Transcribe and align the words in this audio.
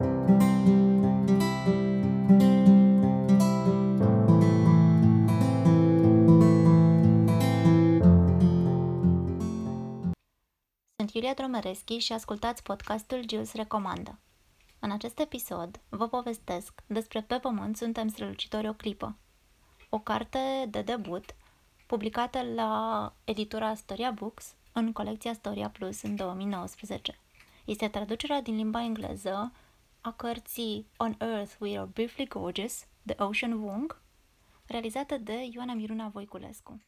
Sunt 0.00 0.08
Iulia 11.12 11.34
Dromereschi 11.34 11.98
și 11.98 12.12
ascultați 12.12 12.62
podcastul 12.62 13.24
Jules 13.28 13.52
Recomandă. 13.52 14.18
În 14.78 14.90
acest 14.90 15.18
episod 15.18 15.80
vă 15.88 16.08
povestesc 16.08 16.82
despre 16.86 17.20
Pe 17.20 17.38
Pământ 17.38 17.76
suntem 17.76 18.08
strălucitori 18.08 18.68
o 18.68 18.72
clipă, 18.72 19.16
o 19.88 19.98
carte 19.98 20.66
de 20.68 20.82
debut 20.82 21.34
publicată 21.86 22.42
la 22.54 23.12
editura 23.24 23.74
Storia 23.74 24.10
Books 24.10 24.54
în 24.72 24.92
colecția 24.92 25.32
Storia 25.32 25.68
Plus 25.68 26.02
în 26.02 26.16
2019. 26.16 27.18
Este 27.64 27.88
traducerea 27.88 28.42
din 28.42 28.56
limba 28.56 28.82
engleză 28.82 29.52
a 30.00 30.12
cărții 30.12 30.86
On 30.96 31.14
Earth 31.18 31.56
We 31.58 31.78
Are 31.78 31.88
Briefly 31.92 32.26
Gorgeous, 32.26 32.86
de 33.02 33.16
Ocean 33.18 33.52
Wong, 33.52 34.02
realizată 34.66 35.16
de 35.16 35.48
Ioana 35.52 35.74
Miruna 35.74 36.08
Voiculescu. 36.08 36.80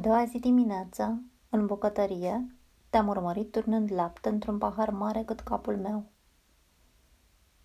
doua 0.00 0.24
zi 0.24 0.38
dimineața, 0.38 1.18
în 1.50 1.66
bucătărie, 1.66 2.56
te-am 2.90 3.08
urmărit 3.08 3.50
turnând 3.50 3.92
lapte 3.92 4.28
într-un 4.28 4.58
pahar 4.58 4.90
mare 4.90 5.22
cât 5.22 5.40
capul 5.40 5.76
meu. 5.76 6.04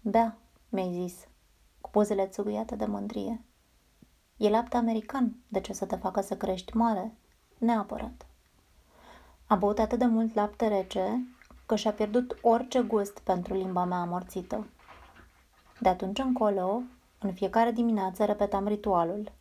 Bea, 0.02 0.38
mi-ai 0.70 0.92
zis, 0.94 1.28
cu 1.82 1.90
pozele 1.90 2.28
țuguiate 2.28 2.76
de 2.76 2.86
mândrie. 2.86 3.46
E 4.38 4.50
lapte 4.50 4.78
american, 4.78 5.36
de 5.48 5.60
ce 5.60 5.74
să 5.74 5.86
te 5.86 5.96
facă 5.96 6.22
să 6.22 6.38
crești 6.38 6.76
mare? 6.76 7.14
Neapărat. 7.58 8.26
A 9.48 9.56
băut 9.56 9.80
atât 9.80 10.00
de 10.00 10.06
mult 10.06 10.36
lapte 10.36 10.68
rece 10.68 11.28
că 11.66 11.76
și-a 11.76 11.92
pierdut 11.92 12.38
orice 12.42 12.82
gust 12.82 13.20
pentru 13.20 13.54
limba 13.54 13.86
mea 13.86 13.98
amorțită. 13.98 14.68
De 15.80 15.90
atunci 15.90 16.20
încolo, 16.20 16.82
în 17.20 17.34
fiecare 17.34 17.72
dimineață 17.72 18.26
repetam 18.26 18.68
ritualul– 18.68 19.32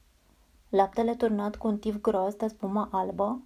laptele 0.69 1.15
turnat 1.15 1.57
cu 1.57 1.67
un 1.67 1.79
tif 1.79 2.01
gros 2.01 2.35
de 2.35 2.47
spumă 2.47 2.89
albă, 2.93 3.43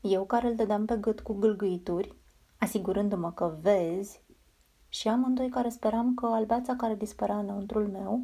eu 0.00 0.24
care 0.24 0.46
îl 0.46 0.54
dădeam 0.54 0.84
pe 0.84 0.96
gât 0.96 1.20
cu 1.20 1.32
gâlgâituri, 1.32 2.14
asigurându-mă 2.58 3.32
că 3.32 3.56
vezi, 3.60 4.22
și 4.88 5.08
amândoi 5.08 5.48
care 5.48 5.68
speram 5.68 6.14
că 6.14 6.26
albeața 6.26 6.76
care 6.76 6.94
dispărea 6.94 7.38
înăuntrul 7.38 7.88
meu 7.88 8.20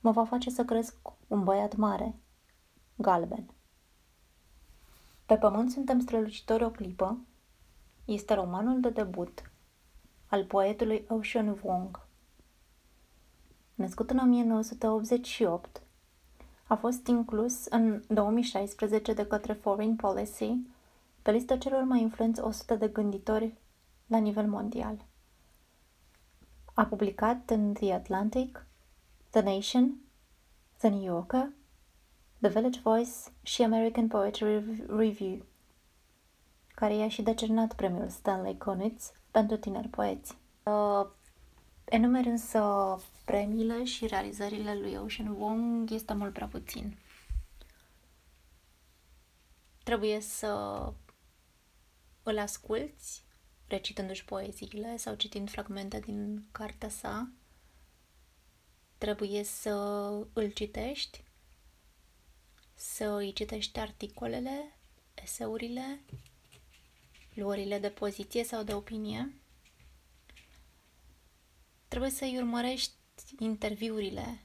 mă 0.00 0.10
va 0.10 0.24
face 0.24 0.50
să 0.50 0.64
cresc 0.64 0.96
un 1.26 1.44
băiat 1.44 1.76
mare, 1.76 2.14
galben. 2.96 3.50
Pe 5.26 5.36
pământ 5.36 5.70
suntem 5.70 6.00
strălucitori 6.00 6.64
o 6.64 6.70
clipă, 6.70 7.18
este 8.04 8.34
romanul 8.34 8.80
de 8.80 8.90
debut 8.90 9.50
al 10.26 10.44
poetului 10.44 11.06
Ocean 11.08 11.58
Wong. 11.62 12.06
Născut 13.74 14.10
în 14.10 14.18
1988, 14.18 15.82
a 16.66 16.74
fost 16.74 17.06
inclus 17.06 17.66
în 17.66 18.02
2016 18.08 19.12
de 19.12 19.26
către 19.26 19.52
Foreign 19.52 19.96
Policy 19.96 20.56
pe 21.22 21.30
lista 21.30 21.56
celor 21.56 21.82
mai 21.82 22.00
influenți 22.00 22.40
100 22.40 22.74
de 22.74 22.88
gânditori 22.88 23.54
la 24.06 24.18
nivel 24.18 24.48
mondial. 24.48 25.04
A 26.74 26.84
publicat 26.84 27.50
în 27.50 27.72
The 27.72 27.92
Atlantic, 27.92 28.66
The 29.30 29.40
Nation, 29.40 30.00
The 30.78 30.88
New 30.88 31.02
Yorker, 31.02 31.52
The 32.40 32.48
Village 32.48 32.80
Voice 32.80 33.10
și 33.42 33.62
American 33.62 34.08
Poetry 34.08 34.84
Review, 34.86 35.44
care 36.74 36.94
i-a 36.94 37.08
și 37.08 37.22
decernat 37.22 37.74
premiul 37.74 38.08
Stanley 38.08 38.56
Kunitz 38.56 39.12
pentru 39.30 39.56
tineri 39.56 39.88
poeți. 39.88 40.36
Uh, 40.62 41.06
Enumer 41.84 42.26
însă 42.26 42.96
premiile 43.24 43.84
și 43.84 44.06
realizările 44.06 44.74
lui 44.74 44.94
Ocean 44.94 45.28
Wong 45.38 45.90
este 45.90 46.12
mult 46.12 46.32
prea 46.32 46.46
puțin. 46.46 46.98
Trebuie 49.82 50.20
să 50.20 50.82
îl 52.22 52.38
asculți 52.38 53.24
recitându-și 53.68 54.24
poeziile 54.24 54.96
sau 54.96 55.14
citind 55.14 55.50
fragmente 55.50 55.98
din 55.98 56.44
cartea 56.52 56.88
sa. 56.88 57.28
Trebuie 59.00 59.42
să 59.44 59.70
îl 60.32 60.50
citești, 60.50 61.24
să 62.74 63.04
îi 63.04 63.32
citești 63.32 63.78
articolele, 63.78 64.76
eseurile, 65.14 66.00
luările 67.34 67.78
de 67.78 67.90
poziție 67.90 68.44
sau 68.44 68.62
de 68.62 68.74
opinie 68.74 69.34
trebuie 71.88 72.10
să-i 72.10 72.36
urmărești 72.36 72.92
interviurile 73.38 74.38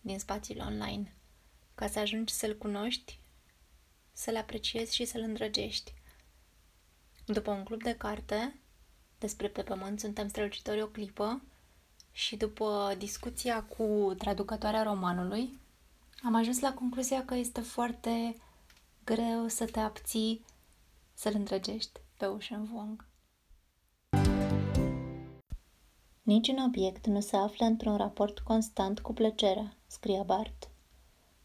din 0.00 0.18
spațiul 0.18 0.58
online 0.60 1.14
ca 1.74 1.88
să 1.88 1.98
ajungi 1.98 2.32
să-l 2.32 2.56
cunoști, 2.56 3.18
să-l 4.12 4.36
apreciezi 4.36 4.94
și 4.94 5.04
să-l 5.04 5.20
îndrăgești. 5.20 5.92
După 7.26 7.50
un 7.50 7.64
club 7.64 7.82
de 7.82 7.96
carte 7.96 8.60
despre 9.18 9.48
Pe 9.48 9.62
Pământ 9.62 10.00
suntem 10.00 10.28
strălucitori 10.28 10.82
o 10.82 10.86
clipă 10.86 11.42
și 12.12 12.36
după 12.36 12.94
discuția 12.98 13.62
cu 13.62 14.14
traducătoarea 14.18 14.82
romanului, 14.82 15.60
am 16.22 16.34
ajuns 16.34 16.60
la 16.60 16.74
concluzia 16.74 17.24
că 17.24 17.34
este 17.34 17.60
foarte 17.60 18.36
greu 19.04 19.48
să 19.48 19.64
te 19.64 19.80
abții 19.80 20.44
să-l 21.14 21.32
îndrăgești 21.34 22.00
pe 22.16 22.26
Ocean 22.26 22.68
Wong. 22.72 23.06
Niciun 26.22 26.58
obiect 26.58 27.06
nu 27.06 27.20
se 27.20 27.36
află 27.36 27.66
într-un 27.66 27.96
raport 27.96 28.38
constant 28.38 29.00
cu 29.00 29.12
plăcerea, 29.12 29.76
scria 29.86 30.22
Bart. 30.22 30.70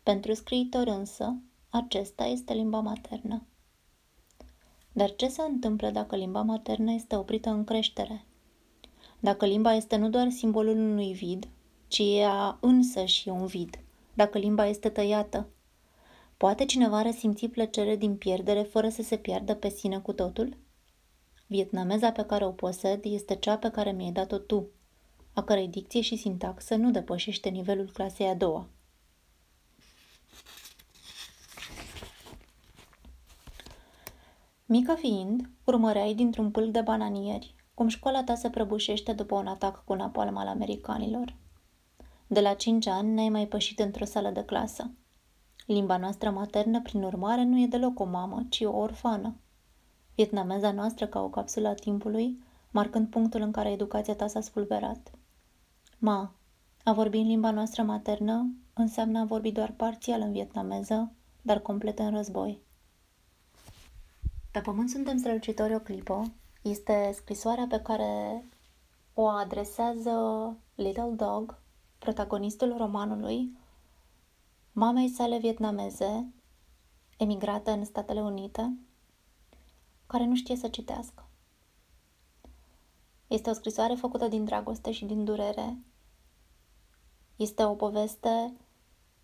Pentru 0.03 0.33
scriitor 0.33 0.88
însă, 0.88 1.35
acesta 1.69 2.25
este 2.25 2.53
limba 2.53 2.79
maternă. 2.79 3.45
Dar 4.91 5.16
ce 5.16 5.27
se 5.27 5.41
întâmplă 5.41 5.89
dacă 5.89 6.16
limba 6.16 6.41
maternă 6.41 6.91
este 6.91 7.16
oprită 7.16 7.50
în 7.50 7.63
creștere? 7.63 8.26
Dacă 9.19 9.45
limba 9.45 9.73
este 9.73 9.95
nu 9.95 10.09
doar 10.09 10.29
simbolul 10.29 10.78
unui 10.78 11.13
vid, 11.13 11.47
ci 11.88 12.00
ea 12.00 12.57
însă 12.61 13.05
și 13.05 13.29
un 13.29 13.45
vid, 13.45 13.79
dacă 14.13 14.38
limba 14.38 14.66
este 14.66 14.89
tăiată, 14.89 15.50
poate 16.38 16.66
cineva 16.66 17.01
resimți 17.01 17.47
plăcere 17.47 17.95
din 17.95 18.16
pierdere 18.16 18.61
fără 18.61 18.89
să 18.89 19.01
se 19.01 19.17
piardă 19.17 19.56
pe 19.56 19.69
sine 19.69 20.00
cu 20.00 20.13
totul? 20.13 20.57
Vietnameza 21.47 22.11
pe 22.11 22.23
care 22.23 22.45
o 22.45 22.51
posed 22.51 23.06
este 23.06 23.35
cea 23.35 23.57
pe 23.57 23.69
care 23.69 23.91
mi-ai 23.91 24.11
dat-o 24.11 24.38
tu, 24.38 24.67
a 25.33 25.44
cărei 25.44 25.67
dicție 25.67 26.01
și 26.01 26.16
sintaxă 26.16 26.75
nu 26.75 26.91
depășește 26.91 27.50
nivelul 27.50 27.91
clasei 27.94 28.27
a 28.27 28.35
doua. 28.35 28.67
Mică 34.66 34.94
fiind, 34.94 35.50
urmăreai 35.63 36.13
dintr-un 36.13 36.51
pâlc 36.51 36.72
de 36.72 36.81
bananieri 36.81 37.56
cum 37.77 37.88
școala 37.88 38.23
ta 38.23 38.35
se 38.35 38.49
prăbușește 38.49 39.13
după 39.13 39.35
un 39.35 39.47
atac 39.47 39.83
cu 39.83 39.93
napalm 39.93 40.38
al 40.38 40.47
americanilor. 40.47 41.35
De 42.27 42.41
la 42.41 42.53
cinci 42.53 42.88
ani 42.88 43.13
n-ai 43.13 43.29
mai 43.29 43.47
pășit 43.47 43.79
într-o 43.79 44.05
sală 44.05 44.29
de 44.29 44.43
clasă. 44.43 44.91
Limba 45.65 45.97
noastră 45.97 46.29
maternă, 46.29 46.81
prin 46.81 47.03
urmare, 47.03 47.43
nu 47.43 47.59
e 47.59 47.67
deloc 47.67 47.99
o 47.99 48.05
mamă, 48.05 48.45
ci 48.49 48.61
o 48.61 48.77
orfană 48.77 49.35
vietnameza 50.17 50.71
noastră 50.71 51.07
ca 51.07 51.23
o 51.23 51.29
capsulă 51.29 51.67
a 51.67 51.73
timpului, 51.73 52.39
marcând 52.71 53.07
punctul 53.07 53.41
în 53.41 53.51
care 53.51 53.71
educația 53.71 54.15
ta 54.15 54.27
s-a 54.27 54.41
spulberat. 54.41 55.11
Ma, 55.97 56.33
a 56.83 56.94
vorbi 56.94 57.17
în 57.17 57.27
limba 57.27 57.51
noastră 57.51 57.83
maternă 57.83 58.53
înseamnă 58.73 59.19
a 59.19 59.25
vorbi 59.25 59.51
doar 59.51 59.71
parțial 59.71 60.21
în 60.21 60.31
vietnameză, 60.31 61.11
dar 61.41 61.59
complet 61.59 62.00
în 62.00 62.12
război. 62.12 62.62
Pe 64.51 64.59
pământ 64.59 64.89
suntem 64.89 65.18
strălucitori 65.18 65.75
o 65.75 65.79
clipă 65.79 66.31
este 66.62 67.12
scrisoarea 67.15 67.65
pe 67.69 67.80
care 67.80 68.45
o 69.13 69.27
adresează 69.27 70.57
Little 70.75 71.12
Dog, 71.15 71.59
protagonistul 71.98 72.77
romanului, 72.77 73.57
mamei 74.71 75.09
sale 75.09 75.38
vietnameze, 75.38 76.33
emigrată 77.18 77.71
în 77.71 77.86
Statele 77.86 78.21
Unite, 78.21 78.77
care 80.07 80.25
nu 80.25 80.36
știe 80.36 80.56
să 80.56 80.68
citească. 80.68 81.27
Este 83.27 83.50
o 83.50 83.53
scrisoare 83.53 83.94
făcută 83.94 84.27
din 84.27 84.45
dragoste 84.45 84.92
și 84.92 85.06
din 85.06 85.24
durere. 85.24 85.77
Este 87.36 87.63
o 87.63 87.74
poveste 87.74 88.53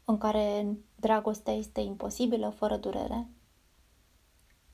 în 0.05 0.17
care 0.17 0.77
dragostea 0.95 1.53
este 1.53 1.81
imposibilă 1.81 2.49
fără 2.49 2.77
durere. 2.77 3.27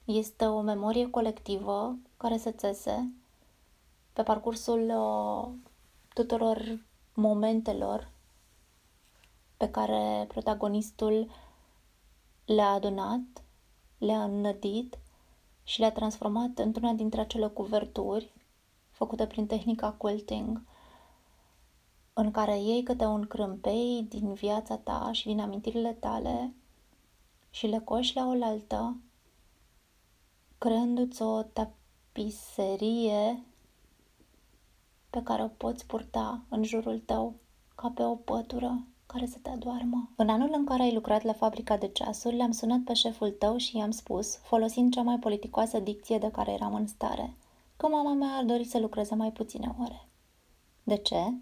Este 0.05 0.45
o 0.45 0.61
memorie 0.61 1.09
colectivă 1.09 1.97
care 2.19 2.37
se 2.37 2.51
țese 2.51 3.11
pe 4.13 4.23
parcursul 4.23 4.89
uh, 4.89 5.53
tuturor 6.13 6.79
momentelor 7.13 8.11
pe 9.57 9.69
care 9.69 10.25
protagonistul 10.27 11.31
le-a 12.45 12.69
adunat, 12.69 13.43
le-a 13.97 14.23
înnădit 14.23 14.97
și 15.63 15.79
le-a 15.79 15.91
transformat 15.91 16.57
într-una 16.57 16.93
dintre 16.93 17.21
acele 17.21 17.47
cuverturi 17.47 18.33
făcute 18.89 19.27
prin 19.27 19.47
tehnica 19.47 19.91
quilting, 19.91 20.61
în 22.13 22.31
care 22.31 22.59
iei 22.59 22.83
câte 22.83 23.05
un 23.05 23.27
crâmpei 23.27 24.05
din 24.09 24.33
viața 24.33 24.77
ta 24.77 25.09
și 25.11 25.25
din 25.25 25.39
amintirile 25.39 25.93
tale 25.93 26.53
și 27.49 27.67
le 27.67 27.79
coși 27.79 28.15
la 28.15 28.27
oaltă, 28.27 28.97
creându-ți 30.57 31.21
o 31.21 31.43
tapiserie 32.19 33.43
pe 35.09 35.23
care 35.23 35.43
o 35.43 35.47
poți 35.47 35.85
purta 35.85 36.41
în 36.49 36.63
jurul 36.63 36.99
tău 37.05 37.33
ca 37.75 37.91
pe 37.95 38.03
o 38.03 38.15
pătură 38.15 38.83
care 39.05 39.25
să 39.25 39.37
te 39.41 39.49
adoarmă. 39.49 40.09
În 40.15 40.29
anul 40.29 40.49
în 40.51 40.65
care 40.65 40.81
ai 40.81 40.93
lucrat 40.93 41.23
la 41.23 41.33
fabrica 41.33 41.77
de 41.77 41.87
ceasuri, 41.87 42.35
le-am 42.35 42.51
sunat 42.51 42.79
pe 42.79 42.93
șeful 42.93 43.29
tău 43.31 43.57
și 43.57 43.77
i-am 43.77 43.91
spus, 43.91 44.35
folosind 44.35 44.93
cea 44.93 45.01
mai 45.01 45.19
politicoasă 45.19 45.79
dicție 45.79 46.17
de 46.17 46.31
care 46.31 46.51
eram 46.51 46.73
în 46.73 46.87
stare, 46.87 47.35
că 47.77 47.87
mama 47.87 48.13
mea 48.13 48.35
ar 48.37 48.43
dori 48.43 48.63
să 48.63 48.79
lucreze 48.79 49.15
mai 49.15 49.31
puține 49.31 49.75
ore. 49.81 50.07
De 50.83 50.97
ce? 50.97 51.33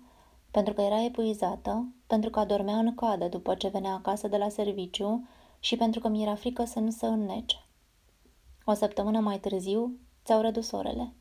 Pentru 0.51 0.73
că 0.73 0.81
era 0.81 1.03
epuizată, 1.03 1.87
pentru 2.07 2.29
că 2.29 2.39
adormea 2.39 2.77
în 2.77 2.95
cadă 2.95 3.27
după 3.27 3.55
ce 3.55 3.67
venea 3.67 3.93
acasă 3.93 4.27
de 4.27 4.37
la 4.37 4.49
serviciu 4.49 5.27
și 5.59 5.75
pentru 5.75 5.99
că 5.99 6.07
mi-era 6.07 6.35
frică 6.35 6.65
să 6.65 6.79
nu 6.79 6.89
se 6.89 7.05
înnece. 7.05 7.65
O 8.65 8.73
săptămână 8.73 9.19
mai 9.19 9.39
târziu, 9.39 9.99
ți-au 10.27 10.41
redus 10.41 10.71
orele. 10.71 11.13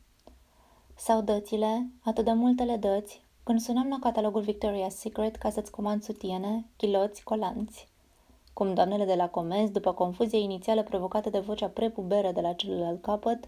Sau 0.95 1.21
dățile, 1.21 1.89
atât 2.03 2.25
de 2.25 2.31
multele 2.31 2.75
dăți, 2.75 3.21
când 3.43 3.59
sunam 3.59 3.87
la 3.89 3.97
catalogul 3.99 4.41
Victoria's 4.43 4.95
Secret 4.95 5.35
ca 5.35 5.49
să-ți 5.49 5.71
comand 5.71 6.03
sutiene, 6.03 6.65
chiloți, 6.77 7.23
colanți. 7.23 7.87
Cum 8.53 8.73
doamnele 8.73 9.05
de 9.05 9.15
la 9.15 9.29
comenzi, 9.29 9.71
după 9.71 9.93
confuzia 9.93 10.39
inițială 10.39 10.83
provocată 10.83 11.29
de 11.29 11.39
vocea 11.39 11.67
prepuberă 11.67 12.31
de 12.31 12.41
la 12.41 12.53
celălalt 12.53 13.01
capăt, 13.01 13.43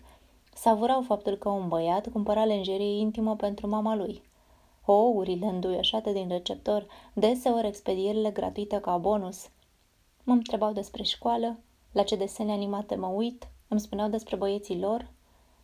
savurau 0.53 1.01
faptul 1.01 1.35
că 1.35 1.50
un 1.50 1.67
băiat 1.67 2.07
cumpăra 2.11 2.45
lenjerie 2.45 3.00
intimă 3.00 3.35
pentru 3.35 3.67
mama 3.67 3.95
lui. 3.95 4.21
Ouările 4.85 5.45
înduioșate 5.45 6.11
din 6.11 6.27
receptor, 6.27 6.88
deseori 7.13 7.67
expedierile 7.67 8.31
gratuite 8.31 8.79
ca 8.79 8.97
bonus. 8.97 9.50
Mă 10.23 10.33
întrebau 10.33 10.71
despre 10.71 11.03
școală, 11.03 11.59
la 11.91 12.03
ce 12.03 12.15
desene 12.15 12.51
animate 12.51 12.95
mă 12.95 13.07
uit, 13.07 13.47
îmi 13.67 13.79
spuneau 13.79 14.09
despre 14.09 14.35
băieții 14.35 14.79
lor, 14.79 15.17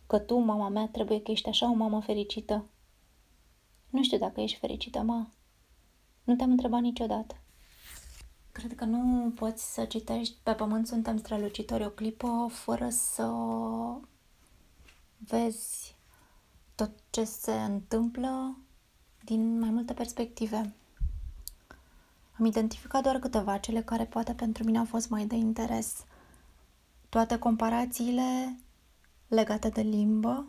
că 0.06 0.18
tu, 0.18 0.38
mama 0.38 0.68
mea, 0.68 0.88
trebuie 0.88 1.22
că 1.22 1.30
ești 1.30 1.48
așa 1.48 1.70
o 1.70 1.74
mamă 1.74 2.00
fericită. 2.00 2.64
Nu 3.90 4.02
știu 4.02 4.18
dacă 4.18 4.40
ești 4.40 4.58
fericită, 4.58 4.98
ma. 5.02 5.30
Nu 6.24 6.36
te-am 6.36 6.50
întrebat 6.50 6.80
niciodată. 6.80 7.36
Cred 8.52 8.74
că 8.74 8.84
nu 8.84 9.30
poți 9.34 9.74
să 9.74 9.84
citești 9.84 10.34
Pe 10.42 10.52
pământ 10.52 10.86
suntem 10.86 11.18
strălucitori 11.18 11.84
o 11.84 11.88
clipă 11.88 12.46
fără 12.50 12.88
să 12.88 13.32
vezi 15.18 15.94
tot 16.74 16.90
ce 17.10 17.24
se 17.24 17.52
întâmplă 17.52 18.56
din 19.24 19.58
mai 19.58 19.70
multe 19.70 19.92
perspective. 19.92 20.74
Am 22.38 22.44
identificat 22.44 23.02
doar 23.02 23.18
câteva, 23.18 23.58
cele 23.58 23.82
care 23.82 24.04
poate 24.04 24.34
pentru 24.34 24.64
mine 24.64 24.78
au 24.78 24.84
fost 24.84 25.08
mai 25.08 25.26
de 25.26 25.34
interes. 25.34 26.04
Toate 27.08 27.38
comparațiile 27.38 28.58
legate 29.28 29.68
de 29.68 29.80
limbă 29.80 30.46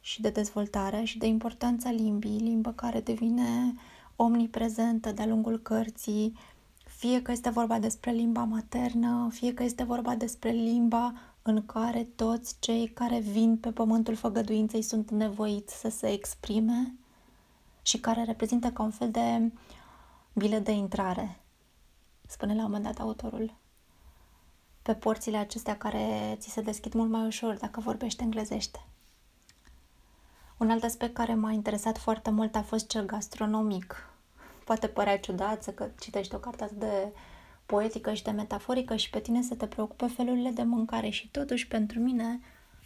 și 0.00 0.20
de 0.20 0.30
dezvoltare 0.30 1.04
și 1.04 1.18
de 1.18 1.26
importanța 1.26 1.90
limbii, 1.90 2.38
limbă 2.38 2.72
care 2.72 3.00
devine 3.00 3.74
omniprezentă 4.16 5.12
de-a 5.12 5.26
lungul 5.26 5.58
cărții, 5.58 6.38
fie 6.84 7.22
că 7.22 7.32
este 7.32 7.50
vorba 7.50 7.78
despre 7.78 8.10
limba 8.10 8.44
maternă, 8.44 9.28
fie 9.32 9.54
că 9.54 9.62
este 9.62 9.82
vorba 9.82 10.14
despre 10.14 10.50
limba 10.50 11.14
în 11.42 11.66
care 11.66 12.04
toți 12.04 12.56
cei 12.58 12.88
care 12.88 13.18
vin 13.18 13.56
pe 13.56 13.70
pământul 13.70 14.14
făgăduinței 14.14 14.82
sunt 14.82 15.10
nevoiți 15.10 15.80
să 15.80 15.88
se 15.88 16.12
exprime 16.12 16.94
și 17.82 17.98
care 17.98 18.24
reprezintă 18.24 18.70
ca 18.70 18.82
un 18.82 18.90
fel 18.90 19.10
de 19.10 19.52
bilet 20.32 20.64
de 20.64 20.72
intrare, 20.72 21.40
spune 22.26 22.54
la 22.54 22.64
un 22.64 22.70
moment 22.70 22.84
dat 22.84 22.98
autorul. 22.98 23.54
Pe 24.88 24.94
porțile 24.94 25.36
acestea 25.36 25.76
care 25.76 26.36
ți 26.38 26.50
se 26.50 26.60
deschid 26.60 26.92
mult 26.92 27.10
mai 27.10 27.26
ușor 27.26 27.56
dacă 27.56 27.80
vorbești 27.80 28.22
englezește. 28.22 28.86
Un 30.56 30.70
alt 30.70 30.82
aspect 30.82 31.14
care 31.14 31.34
m-a 31.34 31.52
interesat 31.52 31.98
foarte 31.98 32.30
mult 32.30 32.54
a 32.54 32.62
fost 32.62 32.88
cel 32.88 33.06
gastronomic. 33.06 34.10
Poate 34.64 34.86
părea 34.88 35.18
ciudat 35.18 35.62
să 35.62 35.90
citești 36.00 36.34
o 36.34 36.38
carte 36.38 36.64
atât 36.64 36.78
de 36.78 37.12
poetică 37.66 38.12
și 38.14 38.22
de 38.22 38.30
metaforică 38.30 38.96
și 38.96 39.10
pe 39.10 39.20
tine 39.20 39.42
să 39.42 39.54
te 39.54 39.66
preocupe 39.66 40.06
felurile 40.06 40.50
de 40.50 40.62
mâncare 40.62 41.08
și 41.08 41.30
totuși 41.30 41.68
pentru 41.68 41.98
mine 41.98 42.40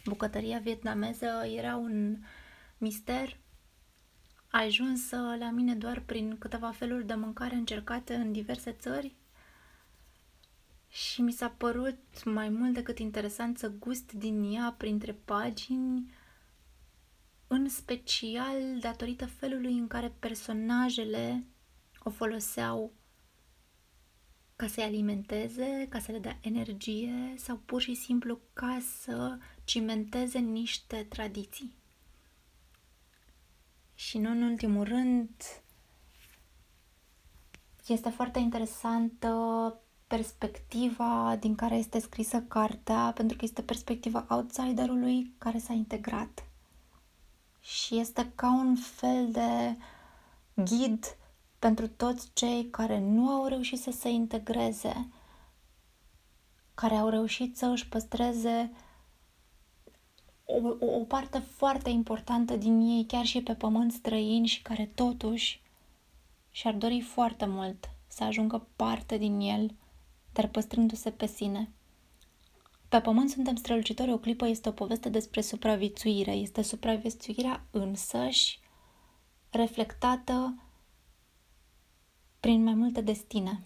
bucătăria 0.05 0.59
vietnameză 0.59 1.27
era 1.55 1.75
un 1.75 2.17
mister 2.77 3.37
a 4.51 4.63
ajuns 4.63 5.11
la 5.39 5.49
mine 5.49 5.75
doar 5.75 5.99
prin 6.05 6.37
câteva 6.37 6.71
feluri 6.71 7.07
de 7.07 7.13
mâncare 7.13 7.55
încercate 7.55 8.13
în 8.13 8.31
diverse 8.31 8.71
țări 8.71 9.15
și 10.93 11.21
mi 11.21 11.31
s-a 11.31 11.49
părut 11.49 12.23
mai 12.23 12.49
mult 12.49 12.73
decât 12.73 12.99
interesant 12.99 13.57
să 13.57 13.69
gust 13.69 14.11
din 14.11 14.53
ea 14.53 14.75
printre 14.77 15.13
pagini 15.13 16.11
în 17.47 17.69
special 17.69 18.79
datorită 18.79 19.25
felului 19.25 19.77
în 19.77 19.87
care 19.87 20.09
personajele 20.19 21.45
o 22.03 22.09
foloseau 22.09 22.93
ca 24.55 24.67
să-i 24.67 24.83
alimenteze, 24.83 25.87
ca 25.89 25.99
să 25.99 26.11
le 26.11 26.19
dea 26.19 26.37
energie 26.41 27.33
sau 27.37 27.57
pur 27.57 27.81
și 27.81 27.93
simplu 27.93 28.39
ca 28.53 28.79
să 29.01 29.37
cimenteze 29.63 30.39
niște 30.39 31.05
tradiții. 31.09 31.75
Și 33.93 34.17
nu 34.17 34.29
în 34.29 34.41
ultimul 34.41 34.83
rând, 34.83 35.31
este 37.87 38.09
foarte 38.09 38.39
interesantă 38.39 39.27
perspectiva 40.15 41.35
din 41.39 41.55
care 41.55 41.75
este 41.75 41.99
scrisă 41.99 42.41
cartea, 42.41 43.11
pentru 43.15 43.37
că 43.37 43.45
este 43.45 43.61
perspectiva 43.61 44.25
outsiderului 44.29 45.33
care 45.37 45.57
s-a 45.57 45.73
integrat. 45.73 46.47
Și 47.59 47.99
este 47.99 48.31
ca 48.35 48.51
un 48.53 48.75
fel 48.75 49.31
de 49.31 49.77
ghid 50.53 51.17
pentru 51.59 51.87
toți 51.87 52.29
cei 52.33 52.69
care 52.69 52.99
nu 52.99 53.29
au 53.29 53.45
reușit 53.47 53.79
să 53.79 53.91
se 53.91 54.09
integreze, 54.09 55.07
care 56.73 56.95
au 56.95 57.09
reușit 57.09 57.57
să 57.57 57.65
își 57.65 57.89
păstreze 57.89 58.71
o, 60.45 60.85
o 60.85 61.03
parte 61.03 61.39
foarte 61.39 61.89
importantă 61.89 62.55
din 62.55 62.79
ei, 62.79 63.05
chiar 63.05 63.25
și 63.25 63.41
pe 63.41 63.53
pământ 63.55 63.91
străin 63.91 64.45
și 64.45 64.61
care 64.61 64.85
totuși 64.95 65.61
și-ar 66.51 66.73
dori 66.73 67.01
foarte 67.01 67.45
mult 67.45 67.89
să 68.07 68.23
ajungă 68.23 68.67
parte 68.75 69.17
din 69.17 69.39
el, 69.39 69.75
dar 70.33 70.47
păstrându-se 70.47 71.11
pe 71.11 71.25
sine. 71.25 71.71
Pe 72.89 73.01
pământ 73.01 73.29
suntem 73.29 73.55
strălucitori, 73.55 74.11
o 74.11 74.17
clipă 74.17 74.47
este 74.47 74.69
o 74.69 74.71
poveste 74.71 75.09
despre 75.09 75.41
supraviețuire. 75.41 76.31
Este 76.31 76.61
supraviețuirea 76.61 77.65
însăși 77.71 78.59
reflectată 79.49 80.55
prin 82.39 82.63
mai 82.63 82.73
multe 82.73 83.01
destine. 83.01 83.63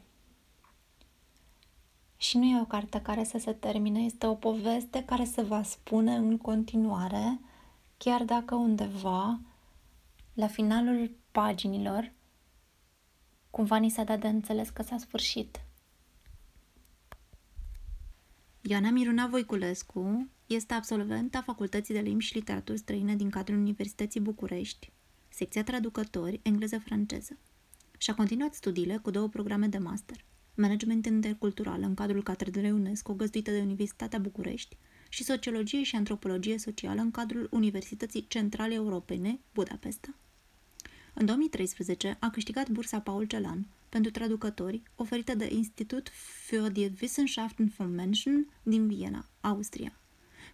Și 2.18 2.38
nu 2.38 2.44
e 2.44 2.62
o 2.62 2.66
carte 2.66 3.02
care 3.02 3.24
să 3.24 3.38
se 3.38 3.54
termine, 3.54 4.00
este 4.00 4.26
o 4.26 4.36
poveste 4.36 5.04
care 5.04 5.24
se 5.24 5.42
va 5.42 5.64
spune 5.64 6.16
în 6.16 6.38
continuare, 6.38 7.40
chiar 7.98 8.24
dacă 8.24 8.56
undeva, 8.56 9.40
la 10.34 10.48
finalul 10.48 11.12
paginilor, 11.32 12.12
cumva 13.50 13.76
ni 13.76 13.90
s-a 13.90 14.04
dat 14.04 14.20
de 14.20 14.28
înțeles 14.28 14.70
că 14.70 14.84
s-a 14.84 14.98
sfârșit. 14.98 15.67
Ioana 18.70 18.90
Miruna 18.90 19.28
Voiculescu 19.28 20.30
este 20.48 20.74
absolventă 20.74 21.38
a 21.38 21.42
Facultății 21.42 21.94
de 21.94 22.00
Limbi 22.00 22.24
și 22.24 22.34
Literaturi 22.34 22.78
Străine 22.78 23.16
din 23.16 23.30
cadrul 23.30 23.58
Universității 23.58 24.20
București, 24.20 24.92
secția 25.30 25.64
traducători 25.64 26.40
engleză-franceză, 26.44 27.38
și 27.98 28.10
a 28.10 28.14
continuat 28.14 28.54
studiile 28.54 28.98
cu 28.98 29.12
două 29.12 29.28
programe 29.28 29.68
de 29.68 29.78
master, 29.78 30.18
Management 30.56 31.06
Intercultural 31.06 31.82
în 31.82 31.94
cadrul 31.94 32.24
Catedrei 32.24 32.72
UNESCO 32.72 33.14
găzduită 33.14 33.52
de 33.52 33.60
Universitatea 33.60 34.20
București 34.20 34.78
și 35.10 35.24
Sociologie 35.24 35.84
și 35.84 35.96
Antropologie 35.96 36.58
Socială 36.58 37.02
în 37.02 37.12
cadrul 37.12 37.48
Universității 37.52 38.26
Centrale 38.28 38.74
Europene, 38.74 39.40
Budapesta. 39.54 40.16
În 41.14 41.26
2013 41.26 42.18
a 42.20 42.30
câștigat 42.30 42.70
bursa 42.70 43.00
Paul 43.00 43.26
Celan, 43.26 43.68
pentru 43.90 44.12
traducători 44.12 44.84
oferită 44.96 45.36
de 45.36 45.48
Institut 45.52 46.10
für 46.10 46.72
die 46.72 46.92
Wissenschaften 47.02 47.74
von 47.78 47.94
Menschen 47.94 48.48
din 48.64 48.88
Viena, 48.88 49.30
Austria, 49.42 50.00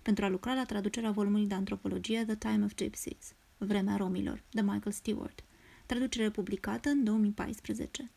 pentru 0.01 0.25
a 0.25 0.29
lucra 0.29 0.53
la 0.53 0.65
traducerea 0.65 1.11
volumului 1.11 1.47
de 1.47 1.53
antropologie 1.53 2.23
The 2.25 2.35
Time 2.35 2.65
of 2.65 2.75
Gypsies, 2.75 3.33
Vremea 3.57 3.95
Romilor, 3.95 4.43
de 4.51 4.61
Michael 4.61 4.91
Stewart, 4.91 5.43
traducere 5.85 6.29
publicată 6.29 6.89
în 6.89 7.03
2014. 7.03 8.11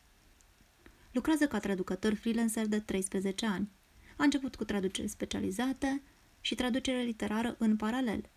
Lucrează 1.13 1.47
ca 1.47 1.59
traducător 1.59 2.15
freelancer 2.15 2.67
de 2.67 2.79
13 2.79 3.47
ani. 3.47 3.71
A 4.17 4.25
început 4.25 4.57
cu 4.57 4.65
traduceri 4.65 5.09
specializate 5.09 6.03
și 6.41 6.55
traducere 6.55 7.03
literară 7.03 7.57
în 7.59 7.77
paralel. 7.77 8.31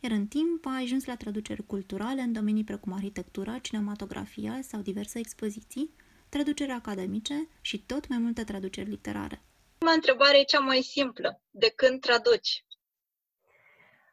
Iar 0.00 0.12
în 0.12 0.26
timp 0.26 0.66
a 0.66 0.80
ajuns 0.82 1.04
la 1.04 1.16
traduceri 1.16 1.66
culturale 1.66 2.20
în 2.20 2.32
domenii 2.32 2.64
precum 2.64 2.92
arhitectura, 2.92 3.58
cinematografia 3.58 4.60
sau 4.62 4.80
diverse 4.80 5.18
expoziții, 5.18 5.90
traduceri 6.28 6.70
academice 6.70 7.48
și 7.60 7.84
tot 7.86 8.08
mai 8.08 8.18
multe 8.18 8.44
traduceri 8.44 8.88
literare. 8.88 9.42
Prima 9.78 9.92
întrebare 9.92 10.38
e 10.38 10.42
cea 10.42 10.58
mai 10.58 10.80
simplă. 10.80 11.40
De 11.50 11.72
când 11.76 12.00
traduci? 12.00 12.64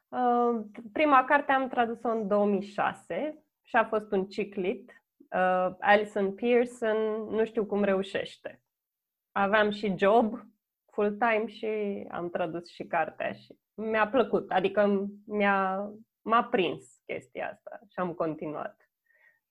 Uh, 0.07 0.65
prima 0.91 1.25
carte 1.25 1.51
am 1.51 1.67
tradus-o 1.67 2.09
în 2.09 2.27
2006 2.27 3.43
și 3.61 3.75
a 3.75 3.85
fost 3.85 4.11
un 4.11 4.25
ciclit. 4.25 5.03
Uh, 5.17 5.75
Alison 5.79 6.35
Pearson, 6.35 6.97
nu 7.29 7.45
știu 7.45 7.65
cum 7.65 7.83
reușește. 7.83 8.61
Aveam 9.31 9.69
și 9.69 9.93
job 9.97 10.39
full-time 10.91 11.45
și 11.47 11.67
am 12.11 12.29
tradus 12.29 12.69
și 12.69 12.83
cartea 12.83 13.33
și 13.33 13.57
mi-a 13.73 14.07
plăcut. 14.07 14.51
Adică 14.51 15.07
mi-a, 15.25 15.89
m-a 16.21 16.43
prins 16.43 17.01
chestia 17.05 17.49
asta 17.49 17.79
și 17.87 17.99
am 17.99 18.13
continuat. 18.13 18.89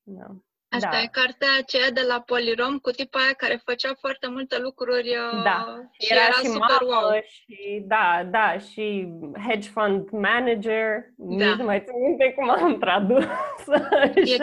Da. 0.03 0.27
Asta 0.75 0.91
da. 0.91 1.01
e 1.01 1.07
cartea 1.07 1.49
aceea 1.59 1.91
de 1.91 2.05
la 2.09 2.21
Polirom 2.21 2.79
cu 2.79 2.91
tipa 2.91 3.19
aia 3.19 3.33
care 3.33 3.63
făcea 3.65 3.95
foarte 4.01 4.27
multe 4.29 4.59
lucruri 4.59 5.09
uh, 5.09 5.43
da. 5.45 5.59
și 5.99 6.13
era, 6.13 6.23
era 6.23 6.33
și 6.33 6.47
super 6.47 6.83
wow. 6.83 7.21
Și, 7.23 7.83
da, 7.87 8.23
da, 8.31 8.59
și 8.59 9.09
hedge 9.49 9.69
fund 9.69 10.11
manager. 10.11 10.87
Da. 11.17 11.45
Nici 11.45 11.65
mai 11.65 11.83
țin 11.87 12.01
minte 12.07 12.33
cum 12.37 12.51
am 12.51 12.79
tradus. 12.79 13.25
E, 14.15 14.37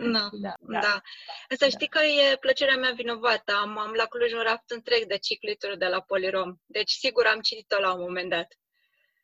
na, 0.00 0.28
da, 0.32 0.52
da. 0.60 0.78
da. 0.80 1.00
Să 1.48 1.68
știi 1.68 1.86
că 1.86 2.00
e 2.04 2.36
plăcerea 2.36 2.76
mea 2.76 2.92
vinovată. 2.94 3.52
Am, 3.62 3.78
am 3.78 3.92
la 3.96 4.04
Cluj 4.04 4.32
un 4.32 4.42
raft 4.42 4.70
întreg 4.70 5.04
de 5.06 5.18
ciclituri 5.18 5.78
de 5.78 5.86
la 5.86 6.00
Polirom. 6.00 6.54
Deci 6.66 6.90
sigur 6.90 7.24
am 7.26 7.40
citit-o 7.40 7.80
la 7.80 7.92
un 7.94 8.00
moment 8.00 8.30
dat. 8.30 8.48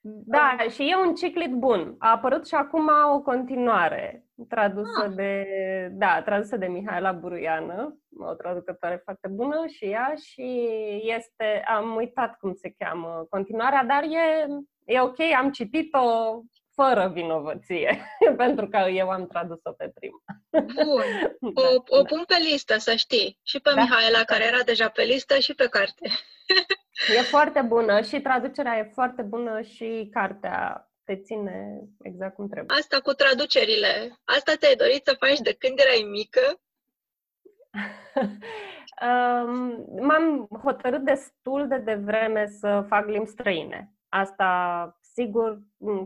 Da, 0.09 0.57
și 0.71 0.83
e 0.83 0.97
un 1.07 1.15
ciclit 1.15 1.51
bun. 1.51 1.95
A 1.99 2.11
apărut 2.11 2.47
și 2.47 2.55
acum 2.55 2.91
o 3.15 3.21
continuare 3.21 4.27
tradusă 4.49 5.05
ah. 5.05 5.15
de, 5.15 5.47
da, 5.93 6.23
tradusă 6.23 6.57
de 6.57 6.67
Mihaela 6.67 7.13
Buruiană, 7.13 7.99
o 8.19 8.35
traducătoare 8.35 9.01
foarte 9.05 9.29
bună 9.29 9.67
și 9.67 9.85
ea 9.85 10.15
și 10.23 10.69
este, 11.03 11.63
am 11.67 11.95
uitat 11.95 12.39
cum 12.39 12.55
se 12.55 12.75
cheamă 12.79 13.27
continuarea, 13.31 13.85
dar 13.85 14.03
e, 14.03 14.47
e 14.85 15.01
ok, 15.01 15.21
am 15.39 15.51
citit-o 15.51 16.41
fără 16.75 17.11
vinovăție, 17.15 17.99
pentru 18.37 18.69
că 18.69 18.77
eu 18.77 19.11
am 19.11 19.27
tradus-o 19.27 19.73
pe 19.73 19.93
prima. 19.95 20.23
Bun. 20.51 21.05
O, 21.55 21.63
da, 21.63 21.99
o 21.99 22.03
pun 22.03 22.25
pe 22.27 22.37
listă, 22.51 22.79
să 22.79 22.95
știi. 22.95 23.39
Și 23.43 23.61
pe 23.61 23.71
da? 23.75 23.81
Mihaela, 23.81 24.23
care 24.25 24.45
era 24.45 24.63
deja 24.63 24.89
pe 24.89 25.03
listă, 25.03 25.39
și 25.39 25.55
pe 25.55 25.69
carte. 25.69 26.09
E 27.17 27.23
foarte 27.23 27.61
bună 27.61 28.01
și 28.01 28.21
traducerea 28.21 28.79
e 28.79 28.91
foarte 28.95 29.23
bună 29.23 29.61
și 29.61 30.09
cartea 30.13 30.91
te 31.05 31.17
ține 31.17 31.81
exact 32.03 32.35
cum 32.35 32.49
trebuie. 32.49 32.77
Asta 32.79 33.01
cu 33.01 33.13
traducerile, 33.13 34.17
asta 34.25 34.55
te-ai 34.61 34.75
dorit 34.75 35.05
să 35.05 35.17
faci 35.19 35.39
de 35.39 35.57
când 35.59 35.79
erai 35.79 36.09
mică? 36.11 36.41
um, 39.07 39.85
m-am 40.07 40.49
hotărât 40.63 41.05
destul 41.05 41.69
de 41.69 41.79
devreme 41.79 42.47
să 42.47 42.85
fac 42.89 43.07
limbi 43.07 43.29
străine. 43.29 43.91
Asta, 44.09 44.51
sigur, 45.01 45.59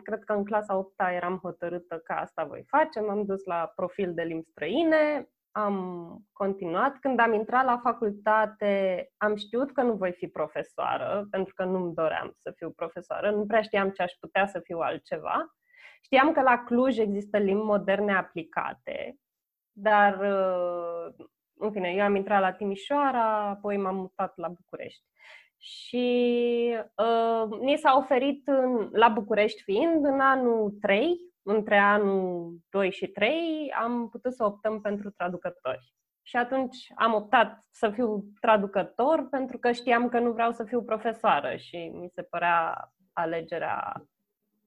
cred 0.03 0.25
că 0.25 0.33
în 0.33 0.45
clasa 0.45 0.77
8 0.77 0.95
eram 1.15 1.39
hotărâtă 1.43 1.99
că 2.05 2.13
asta 2.13 2.45
voi 2.45 2.65
face. 2.67 3.01
M-am 3.01 3.25
dus 3.25 3.45
la 3.45 3.73
profil 3.77 4.15
de 4.15 4.23
limbi 4.23 4.49
străine, 4.51 5.29
am 5.53 6.19
continuat. 6.33 6.99
Când 6.99 7.21
am 7.21 7.33
intrat 7.33 7.65
la 7.65 7.79
facultate, 7.83 9.07
am 9.17 9.37
știut 9.37 9.73
că 9.73 9.83
nu 9.83 9.93
voi 9.93 10.13
fi 10.13 10.27
profesoară, 10.27 11.27
pentru 11.31 11.55
că 11.55 11.65
nu-mi 11.65 11.95
doream 11.95 12.33
să 12.37 12.53
fiu 12.57 12.71
profesoară. 12.71 13.31
Nu 13.31 13.47
prea 13.47 13.63
știam 13.63 13.91
ce 13.91 14.03
aș 14.03 14.13
putea 14.21 14.47
să 14.47 14.61
fiu 14.61 14.79
altceva. 14.79 15.55
Știam 16.03 16.33
că 16.33 16.41
la 16.41 16.65
Cluj 16.65 16.99
există 16.99 17.39
limbi 17.39 17.65
moderne 17.65 18.17
aplicate, 18.17 19.17
dar, 19.73 20.19
uh, 20.19 21.27
în 21.55 21.73
fine, 21.73 21.91
eu 21.91 22.03
am 22.03 22.15
intrat 22.15 22.41
la 22.41 22.53
Timișoara, 22.53 23.49
apoi 23.49 23.77
m-am 23.77 23.97
mutat 23.97 24.37
la 24.37 24.49
București. 24.49 25.03
Și 25.59 26.77
uh, 26.97 27.59
ni 27.61 27.77
s-a 27.77 27.97
oferit, 27.97 28.49
în, 28.49 28.89
la 28.93 29.09
București 29.09 29.63
fiind, 29.63 30.05
în 30.05 30.21
anul 30.21 30.71
3, 30.81 31.30
între 31.43 31.79
anul 31.79 32.59
2 32.71 32.91
și 32.91 33.07
3 33.07 33.73
am 33.81 34.09
putut 34.09 34.35
să 34.35 34.45
optăm 34.45 34.81
pentru 34.81 35.11
traducători. 35.11 35.95
Și 36.23 36.37
atunci 36.37 36.77
am 36.95 37.15
optat 37.15 37.67
să 37.71 37.91
fiu 37.91 38.25
traducător 38.41 39.29
pentru 39.29 39.59
că 39.59 39.73
știam 39.73 40.09
că 40.09 40.19
nu 40.19 40.33
vreau 40.33 40.53
să 40.53 40.65
fiu 40.65 40.83
profesoară 40.83 41.57
și 41.57 41.77
mi 41.95 42.09
se 42.15 42.23
părea 42.23 42.93
alegerea 43.13 44.07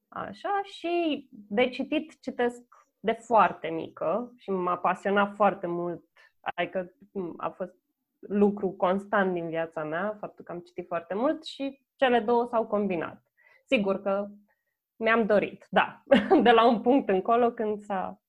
așa. 0.08 0.62
Și 0.64 1.28
de 1.32 1.70
citit 1.70 2.22
citesc 2.22 2.62
de 3.00 3.12
foarte 3.12 3.68
mică 3.68 4.34
și 4.38 4.50
m-a 4.50 4.78
pasionat 4.78 5.36
foarte 5.36 5.68
mult. 5.68 6.04
Adică 6.42 6.94
a 7.38 7.50
fost 7.50 7.76
lucru 8.20 8.72
constant 8.72 9.34
din 9.34 9.50
viața 9.50 9.84
mea, 9.84 10.18
faptul 10.20 10.46
că 10.46 10.52
am 10.52 10.60
citit 10.60 10.88
foarte 10.88 11.14
mult 11.14 11.46
și 11.46 11.82
cele 11.96 12.20
două 12.20 12.46
s-au 12.46 12.68
combinat. 12.68 13.24
Sigur 13.66 14.02
că 14.02 14.28
mi-am 14.96 15.26
dorit, 15.26 15.68
da. 15.70 16.04
De 16.44 16.52
la 16.52 16.66
un 16.68 16.82
punct 16.82 17.10
încolo, 17.10 17.52
când 17.52 17.82
s-a 17.82 18.22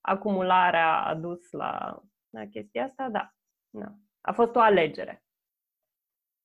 acumularea 0.00 1.04
a 1.04 1.14
dus 1.14 1.50
la, 1.50 2.02
la 2.30 2.46
chestia 2.46 2.84
asta, 2.84 3.08
da. 3.08 3.34
da. 3.70 3.92
A 4.20 4.32
fost 4.32 4.54
o 4.54 4.60
alegere. 4.60 5.24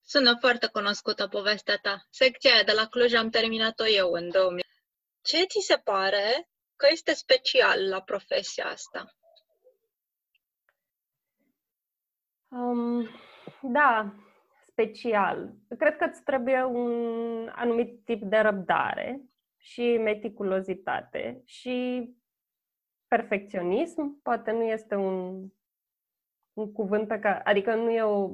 Sună 0.01 0.38
foarte 0.39 0.67
cunoscută 0.67 1.27
povestea 1.27 1.77
ta. 1.81 2.05
Secția 2.10 2.53
aia 2.53 2.63
de 2.63 2.72
la 2.72 2.86
Cluj 2.86 3.13
am 3.13 3.29
terminat-o 3.29 3.86
eu 3.86 4.12
în 4.12 4.29
2000. 4.29 4.63
Ce 5.22 5.43
ți 5.43 5.65
se 5.65 5.77
pare 5.84 6.50
că 6.75 6.88
este 6.91 7.13
special 7.13 7.89
la 7.89 8.01
profesia 8.01 8.65
asta? 8.65 9.15
Um, 12.48 13.07
da, 13.62 14.13
special. 14.67 15.53
Cred 15.77 15.98
că 15.98 16.03
îți 16.03 16.24
trebuie 16.24 16.63
un 16.63 17.48
anumit 17.55 18.05
tip 18.05 18.22
de 18.22 18.38
răbdare 18.38 19.22
și 19.65 19.98
meticulozitate 19.98 21.41
și 21.45 22.10
perfecționism. 23.07 24.22
Poate 24.22 24.51
nu 24.51 24.63
este 24.63 24.95
un, 24.95 25.48
un 26.53 26.72
cuvânt 26.72 27.07
pe 27.07 27.19
care, 27.19 27.41
adică 27.43 27.75
nu 27.75 27.89
e 27.89 28.01
o, 28.01 28.29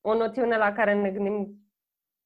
o 0.00 0.14
noțiune 0.14 0.56
la 0.56 0.72
care 0.72 0.94
ne 0.94 1.10
gândim 1.10 1.58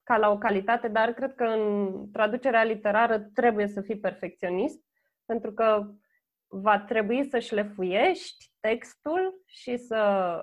ca 0.02 0.16
la 0.16 0.30
o 0.30 0.38
calitate, 0.38 0.88
dar 0.88 1.12
cred 1.12 1.34
că 1.34 1.44
în 1.44 2.10
traducerea 2.12 2.64
literară 2.64 3.18
trebuie 3.18 3.66
să 3.66 3.80
fii 3.80 3.98
perfecționist, 3.98 4.84
pentru 5.24 5.52
că 5.52 5.90
va 6.46 6.80
trebui 6.80 7.24
să 7.24 7.38
șlefuiești 7.38 8.52
textul 8.60 9.42
și 9.46 9.76
să 9.76 10.40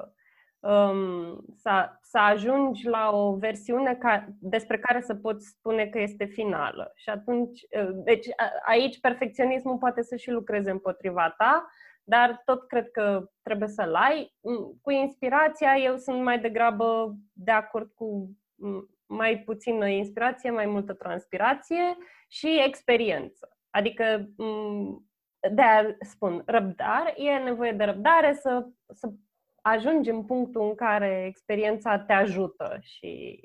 um, 0.66 1.46
să, 1.56 1.90
să 2.02 2.18
ajungi 2.18 2.88
la 2.88 3.10
o 3.12 3.36
versiune 3.36 3.96
ca, 3.96 4.28
despre 4.40 4.80
care 4.80 5.02
să 5.02 5.16
poți 5.16 5.48
spune 5.48 5.86
că 5.86 6.00
este 6.00 6.26
finală. 6.26 6.92
Și 6.96 7.10
atunci, 7.10 7.62
uh, 7.62 7.90
deci 7.94 8.28
aici 8.66 9.00
perfecționismul 9.00 9.78
poate 9.78 10.02
să 10.02 10.16
și 10.16 10.32
lucreze 10.32 10.72
împotriva 10.72 11.34
ta, 11.38 11.70
dar 12.04 12.42
tot 12.46 12.68
cred 12.68 12.92
că 12.92 13.30
trebuie 13.42 13.68
să-l 13.68 13.96
ai. 13.96 14.34
Mm, 14.42 14.80
cu 14.82 14.92
inspirația, 14.92 15.76
eu 15.78 15.98
sunt 15.98 16.24
mai 16.24 16.40
degrabă 16.40 17.16
de 17.34 17.52
acord 17.52 17.92
cu 17.94 18.30
mm, 18.56 18.90
mai 19.08 19.38
puțină 19.38 19.88
inspirație, 19.88 20.52
mai 20.52 20.66
multă 20.66 20.94
transpirație 20.94 21.98
și 22.28 22.64
experiență. 22.66 23.58
Adică, 23.70 24.30
mm, 24.38 25.10
de 25.52 25.62
a 25.62 25.96
spun, 26.00 26.44
răbdare, 26.46 27.14
e 27.18 27.38
nevoie 27.38 27.72
de 27.72 27.84
răbdare 27.84 28.34
să, 28.34 28.68
să 28.94 29.10
ajungi 29.68 30.10
în 30.10 30.26
punctul 30.26 30.62
în 30.62 30.76
care 30.76 31.26
experiența 31.28 32.00
te 32.00 32.14
ajută 32.14 32.78
și 32.82 33.40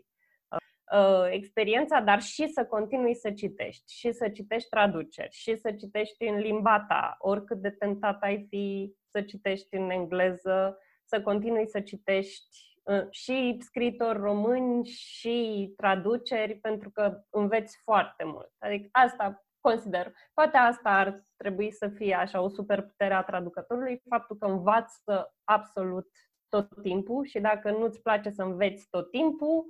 uh, 0.49 0.99
uh, 0.99 1.29
experiența, 1.31 2.01
dar 2.01 2.21
și 2.21 2.49
să 2.49 2.65
continui 2.65 3.15
să 3.15 3.31
citești, 3.33 3.95
și 3.95 4.13
să 4.13 4.29
citești 4.29 4.69
traduceri, 4.69 5.33
și 5.33 5.57
să 5.57 5.73
citești 5.73 6.25
în 6.25 6.39
limba 6.39 6.85
ta, 6.89 7.17
oricât 7.19 7.59
de 7.59 7.71
tentat 7.71 8.23
ai 8.23 8.47
fi 8.49 8.95
să 9.11 9.23
citești 9.23 9.75
în 9.75 9.91
engleză, 9.91 10.79
să 11.05 11.23
continui 11.23 11.69
să 11.69 11.81
citești 11.81 12.79
uh, 12.83 13.07
și 13.11 13.57
scritori 13.61 14.19
români 14.19 14.87
și 14.87 15.73
traduceri, 15.77 16.55
pentru 16.55 16.91
că 16.91 17.21
înveți 17.31 17.79
foarte 17.83 18.25
mult. 18.25 18.53
Adică 18.59 18.89
asta 18.93 19.45
consider. 19.61 20.13
Poate 20.35 20.57
asta 20.57 20.91
ar 20.91 21.25
trebui 21.37 21.73
să 21.73 21.89
fie 21.89 22.15
așa 22.15 22.41
o 22.41 22.49
superputere 22.49 23.15
a 23.15 23.23
traducătorului, 23.23 24.03
faptul 24.09 24.37
că 24.37 24.47
învață 24.47 25.35
absolut 25.45 26.09
tot 26.49 26.83
timpul 26.83 27.25
și 27.25 27.41
dacă 27.41 27.71
nu-ți 27.71 28.03
place 28.03 28.31
să 28.31 28.43
înveți 28.43 28.87
tot 28.91 29.11
timpul 29.11 29.65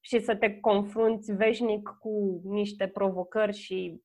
și 0.00 0.20
să 0.20 0.36
te 0.36 0.60
confrunți 0.60 1.32
veșnic 1.32 1.88
cu 1.98 2.40
niște 2.44 2.88
provocări 2.88 3.56
și 3.56 4.02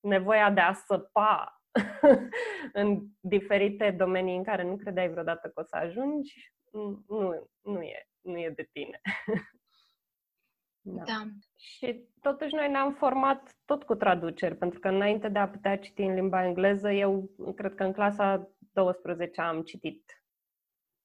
nevoia 0.00 0.50
de 0.50 0.60
a 0.60 0.72
săpa 0.72 1.62
în 2.72 3.06
diferite 3.20 3.90
domenii 3.90 4.36
în 4.36 4.42
care 4.42 4.62
nu 4.62 4.76
credeai 4.76 5.10
vreodată 5.10 5.48
că 5.48 5.60
o 5.60 5.64
să 5.64 5.76
ajungi, 5.76 6.52
nu, 6.72 7.48
nu, 7.62 7.82
e, 7.82 8.08
nu 8.20 8.38
e 8.38 8.52
de 8.56 8.68
tine. 8.72 9.00
da. 10.80 11.02
da. 11.06 11.22
Și 11.56 12.08
totuși 12.20 12.54
noi 12.54 12.70
ne-am 12.70 12.92
format 12.92 13.56
tot 13.64 13.82
cu 13.82 13.94
traduceri, 13.94 14.56
pentru 14.56 14.78
că 14.78 14.88
înainte 14.88 15.28
de 15.28 15.38
a 15.38 15.48
putea 15.48 15.78
citi 15.78 16.02
în 16.02 16.14
limba 16.14 16.44
engleză, 16.44 16.90
eu 16.90 17.30
cred 17.56 17.74
că 17.74 17.84
în 17.84 17.92
clasa 17.92 18.50
12 18.72 19.40
am 19.40 19.62
citit 19.62 20.24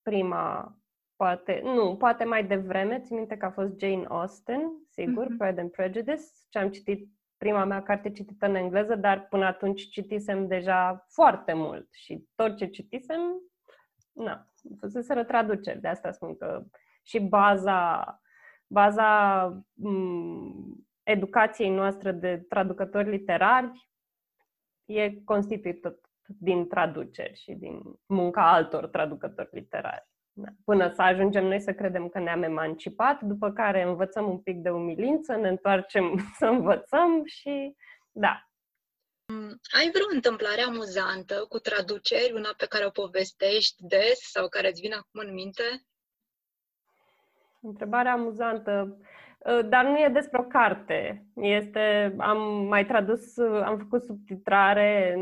prima, 0.02 0.76
poate, 1.16 1.62
nu, 1.64 1.96
poate 1.96 2.24
mai 2.24 2.46
devreme, 2.46 3.00
țin 3.00 3.16
minte 3.16 3.38
că 3.38 3.46
a 3.46 3.52
fost 3.52 3.80
Jane 3.80 4.06
Austen, 4.08 4.72
sigur, 4.90 5.26
mm-hmm. 5.26 5.38
Pride 5.38 5.62
and 5.62 5.72
Prejudice, 5.72 6.24
și 6.52 6.58
am 6.58 6.70
citit 6.70 7.10
prima 7.38 7.64
mea 7.64 7.84
carte 7.84 8.12
citită 8.12 8.46
în 8.46 8.56
engleză, 8.56 8.96
dar 8.96 9.28
până 9.28 9.46
atunci 9.46 9.90
citisem 9.90 10.48
deja 10.48 11.06
foarte 11.10 11.54
mult 11.54 11.88
și 11.94 12.28
tot 12.36 12.56
ce 12.58 12.66
citisem, 12.66 13.22
na, 14.12 14.48
fuseseră 14.80 15.24
traduceri, 15.24 15.82
de 15.82 15.88
asta 15.88 16.12
spun 16.12 16.38
că 16.38 16.64
și 17.04 17.20
baza, 17.20 18.04
baza 18.68 19.50
m- 19.74 20.86
educației 21.04 21.70
noastre 21.70 22.12
de 22.12 22.46
traducători 22.50 23.10
literari 23.10 23.90
e 24.86 25.22
constituită 25.24 26.00
din 26.26 26.68
traduceri 26.68 27.40
și 27.40 27.52
din 27.52 27.82
munca 28.06 28.52
altor 28.52 28.88
traducători 28.88 29.50
literari. 29.52 30.08
Da. 30.38 30.48
Până 30.66 30.92
să 30.94 31.02
ajungem 31.02 31.46
noi 31.46 31.62
să 31.62 31.74
credem 31.74 32.10
că 32.10 32.20
ne-am 32.20 32.44
emancipat, 32.44 33.22
după 33.22 33.52
care 33.52 33.82
învățăm 33.82 34.30
un 34.30 34.40
pic 34.40 34.58
de 34.58 34.70
umilință, 34.70 35.36
ne 35.36 35.48
întoarcem 35.48 36.18
să 36.40 36.46
învățăm 36.46 37.26
și 37.26 37.76
da. 38.12 38.50
Mm, 39.34 39.60
ai 39.78 39.90
vreo 39.92 40.06
întâmplare 40.14 40.62
amuzantă 40.62 41.46
cu 41.50 41.58
traduceri, 41.58 42.34
una 42.34 42.54
pe 42.58 42.66
care 42.66 42.86
o 42.86 42.90
povestești 42.90 43.76
des 43.88 44.20
sau 44.20 44.48
care 44.48 44.68
îți 44.68 44.82
vine 44.82 44.96
acum 44.96 45.20
în 45.20 45.34
minte? 45.34 45.64
Întrebare 47.66 48.10
amuzantă, 48.10 48.98
ă, 49.46 49.62
dar 49.62 49.86
nu 49.86 49.98
e 49.98 50.10
despre 50.14 50.40
o 50.40 50.44
carte. 50.44 51.26
Este, 51.36 52.16
am 52.18 52.68
mai 52.68 52.86
tradus, 52.86 53.38
am 53.38 53.78
făcut 53.78 54.04
subtitrare 54.04 55.16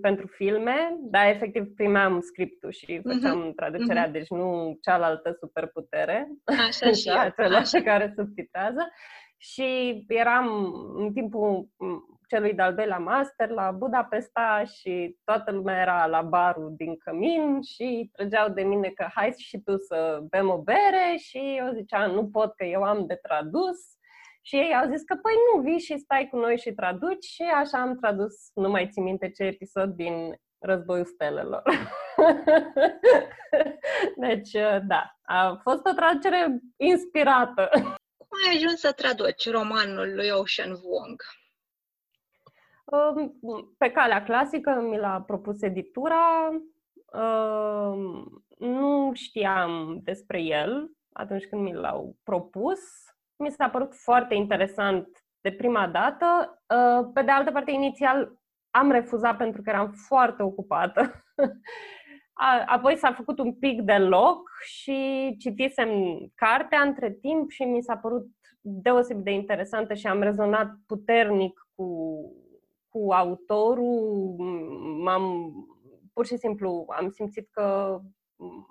pentru 0.00 0.26
filme, 0.26 0.96
dar 1.00 1.26
efectiv 1.26 1.74
primeam 1.74 2.20
scriptul 2.20 2.70
și 2.70 3.00
mhm. 3.04 3.12
făceam 3.12 3.50
uh-huh. 3.50 3.54
traducerea, 3.54 4.08
uh-huh. 4.08 4.12
deci 4.12 4.28
nu 4.28 4.78
cealaltă 4.80 5.36
superputere, 5.38 6.28
Așa 6.44 6.92
și 6.92 7.08
eu. 7.38 7.54
Așa. 7.54 7.80
care 7.82 8.12
subtitrează. 8.16 8.88
Și 9.42 10.04
eram 10.08 10.72
în 10.94 11.12
timpul 11.12 11.68
celui 12.28 12.54
de-al 12.54 12.74
doilea 12.74 12.98
master 12.98 13.48
la 13.48 13.70
Budapesta 13.70 14.64
și 14.64 15.16
toată 15.24 15.52
lumea 15.52 15.80
era 15.80 16.06
la 16.06 16.22
barul 16.22 16.74
din 16.76 16.96
cămin 16.96 17.62
și 17.62 18.10
trăgeau 18.12 18.48
de 18.48 18.62
mine 18.62 18.88
că 18.88 19.06
hai 19.14 19.34
și 19.36 19.58
tu 19.58 19.76
să 19.76 20.22
bem 20.30 20.48
o 20.48 20.62
bere 20.62 21.16
și 21.16 21.56
eu 21.58 21.72
ziceam 21.72 22.10
nu 22.10 22.28
pot 22.28 22.54
că 22.54 22.64
eu 22.64 22.82
am 22.82 23.06
de 23.06 23.14
tradus 23.14 23.78
și 24.42 24.56
ei 24.56 24.74
au 24.74 24.90
zis 24.90 25.02
că, 25.02 25.14
păi 25.14 25.32
nu, 25.54 25.60
vii 25.60 25.78
și 25.78 25.98
stai 25.98 26.28
cu 26.30 26.36
noi 26.36 26.58
și 26.58 26.72
traduci 26.72 27.24
și 27.24 27.42
așa 27.42 27.80
am 27.80 27.96
tradus, 27.96 28.50
nu 28.54 28.70
mai 28.70 28.88
țin 28.88 29.02
minte 29.02 29.30
ce 29.30 29.42
episod 29.42 29.90
din 29.90 30.34
Războiul 30.58 31.04
Stelelor. 31.04 31.62
deci, 34.26 34.52
da, 34.86 35.16
a 35.22 35.60
fost 35.62 35.86
o 35.86 35.92
traducere 35.92 36.60
inspirată. 36.76 37.70
Cum 38.40 38.48
ai 38.48 38.56
ajuns 38.56 38.80
să 38.80 38.92
traduci 38.92 39.50
romanul 39.50 40.14
lui 40.14 40.30
Ocean 40.30 40.74
Vuong? 40.74 41.22
Um, 42.84 43.74
pe 43.78 43.90
calea 43.90 44.22
clasică 44.22 44.70
mi 44.70 44.98
l-a 44.98 45.22
propus 45.26 45.62
editura. 45.62 46.48
Um, 47.12 48.44
nu 48.58 49.10
știam 49.14 50.00
despre 50.02 50.42
el 50.42 50.90
atunci 51.12 51.44
când 51.44 51.62
mi 51.62 51.72
l-au 51.72 52.16
propus 52.24 52.80
mi 53.36 53.50
s-a 53.50 53.68
părut 53.68 53.94
foarte 53.94 54.34
interesant 54.34 55.08
de 55.40 55.52
prima 55.52 55.88
dată. 55.88 56.58
Uh, 56.74 57.10
pe 57.14 57.22
de 57.22 57.30
altă 57.30 57.50
parte, 57.50 57.70
inițial 57.70 58.38
am 58.70 58.90
refuzat 58.90 59.36
pentru 59.36 59.62
că 59.62 59.70
eram 59.70 59.90
foarte 59.90 60.42
ocupată. 60.42 61.24
Apoi 62.66 62.96
s-a 62.96 63.12
făcut 63.12 63.38
un 63.38 63.52
pic 63.54 63.80
de 63.80 63.96
loc 63.96 64.50
și 64.60 65.34
citisem 65.38 65.90
cartea 66.34 66.80
între 66.80 67.10
timp 67.10 67.50
și 67.50 67.62
mi 67.62 67.82
s-a 67.82 67.96
părut 67.96 68.26
deosebit 68.60 69.24
de 69.24 69.30
interesantă 69.30 69.94
și 69.94 70.06
am 70.06 70.22
rezonat 70.22 70.70
puternic 70.86 71.68
cu, 71.74 72.20
cu 72.88 73.12
autorul. 73.12 74.36
M-am, 75.02 75.52
pur 76.12 76.26
și 76.26 76.36
simplu 76.36 76.86
am 76.88 77.10
simțit 77.10 77.48
că 77.50 77.98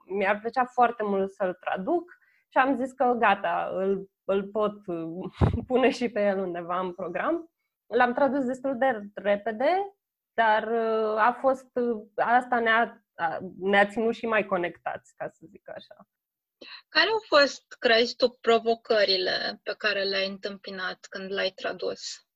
mi-ar 0.06 0.40
plăcea 0.40 0.66
foarte 0.66 1.04
mult 1.04 1.32
să-l 1.32 1.58
traduc 1.60 2.18
și 2.50 2.58
am 2.58 2.76
zis 2.76 2.92
că 2.92 3.16
gata, 3.20 3.72
îl 3.74 4.10
îl 4.30 4.44
pot 4.44 4.88
uh, 4.88 5.32
pune 5.68 5.90
și 5.90 6.10
pe 6.10 6.26
el 6.26 6.40
undeva 6.40 6.80
în 6.80 6.94
program. 6.94 7.50
L-am 7.88 8.14
tradus 8.14 8.46
destul 8.46 8.78
de 8.78 9.10
repede, 9.14 9.96
dar 10.34 10.64
uh, 10.64 11.18
a 11.18 11.38
fost, 11.40 11.78
uh, 11.78 12.02
asta 12.16 12.60
ne-a, 12.60 13.04
ne-a 13.60 13.86
ținut 13.86 14.16
și 14.16 14.26
mai 14.26 14.46
conectați, 14.46 15.16
ca 15.16 15.30
să 15.30 15.46
zic 15.50 15.70
așa. 15.70 16.08
Care 16.90 17.10
au 17.10 17.20
fost, 17.28 17.76
crezi 17.80 18.16
tu, 18.16 18.30
provocările 18.30 19.60
pe 19.64 19.74
care 19.78 20.04
le-ai 20.04 20.28
întâmpinat 20.28 21.06
când 21.10 21.32
l-ai 21.32 21.50
tradus? 21.50 22.28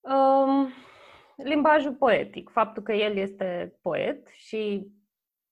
Um, 0.00 0.72
limbajul 1.36 1.94
poetic, 1.94 2.50
faptul 2.50 2.82
că 2.82 2.92
el 2.92 3.16
este 3.16 3.78
poet 3.82 4.28
și, 4.28 4.86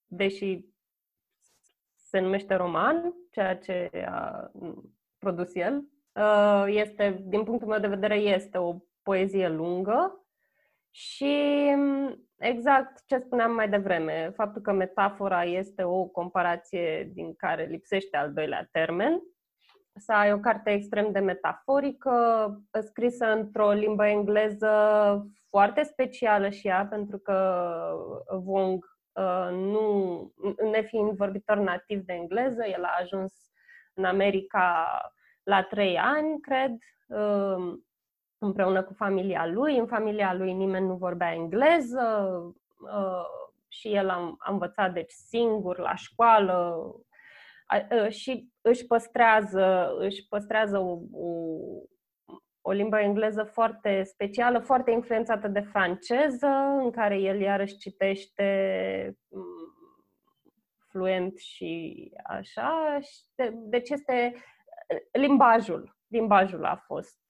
deși 0.05 0.65
se 1.95 2.19
numește 2.19 2.55
roman, 2.55 3.13
ceea 3.31 3.57
ce 3.57 3.89
a 4.05 4.51
produs 5.17 5.55
el. 5.55 5.87
Uh, 6.13 6.65
este, 6.67 7.23
din 7.23 7.43
punctul 7.43 7.67
meu 7.67 7.79
de 7.79 7.87
vedere, 7.87 8.15
este 8.15 8.57
o 8.57 8.77
poezie 9.03 9.47
lungă 9.47 10.27
și 10.91 11.73
exact 12.47 13.03
ce 13.05 13.17
spuneam 13.17 13.53
mai 13.53 13.69
devreme, 13.69 14.31
faptul 14.35 14.61
că 14.61 14.71
metafora 14.71 15.43
este 15.43 15.83
o 15.83 16.05
comparație 16.05 17.11
din 17.13 17.35
care 17.35 17.63
lipsește 17.63 18.17
al 18.17 18.33
doilea 18.33 18.67
termen, 18.71 19.21
să 19.95 20.13
ai 20.13 20.33
o 20.33 20.39
carte 20.39 20.71
extrem 20.71 21.11
de 21.11 21.19
metaforică, 21.19 22.47
scrisă 22.81 23.25
într-o 23.25 23.71
limbă 23.71 24.05
engleză 24.05 24.71
foarte 25.49 25.83
specială 25.83 26.49
și 26.49 26.67
ea, 26.67 26.87
pentru 26.89 27.17
că 27.17 27.63
Wong 28.45 28.93
Uh, 29.13 29.49
nu, 29.51 30.33
nefiind 30.71 31.11
vorbitor 31.11 31.57
nativ 31.57 32.01
de 32.01 32.13
engleză, 32.13 32.65
el 32.65 32.83
a 32.83 32.97
ajuns 33.01 33.33
în 33.93 34.05
America 34.05 34.87
la 35.43 35.63
trei 35.63 35.97
ani, 35.97 36.39
cred, 36.41 36.71
uh, 37.07 37.73
împreună 38.45 38.83
cu 38.83 38.93
familia 38.93 39.47
lui. 39.47 39.77
În 39.77 39.87
familia 39.87 40.33
lui 40.33 40.53
nimeni 40.53 40.87
nu 40.87 40.95
vorbea 40.95 41.33
engleză 41.33 42.31
uh, 42.79 43.25
și 43.67 43.93
el 43.93 44.09
a, 44.09 44.35
a 44.37 44.51
învățat 44.51 44.93
deci 44.93 45.11
singur 45.11 45.77
la 45.77 45.95
școală 45.95 46.85
și 48.09 48.49
își 48.61 48.85
păstrează, 48.85 49.95
își 49.97 50.27
păstrează 50.27 50.77
o, 50.77 50.99
o, 51.11 51.27
o 52.61 52.71
limbă 52.71 52.99
engleză 52.99 53.43
foarte 53.43 54.03
specială, 54.03 54.59
foarte 54.59 54.91
influențată 54.91 55.47
de 55.47 55.59
franceză, 55.59 56.47
în 56.83 56.91
care 56.91 57.19
el 57.19 57.39
iarăși 57.39 57.77
citește 57.77 59.17
mm, 59.29 59.73
fluent 60.87 61.37
și 61.37 62.11
așa. 62.23 62.99
Deci 63.53 63.89
este 63.89 64.33
limbajul. 65.11 65.97
Limbajul 66.07 66.65
a 66.65 66.75
fost. 66.75 67.22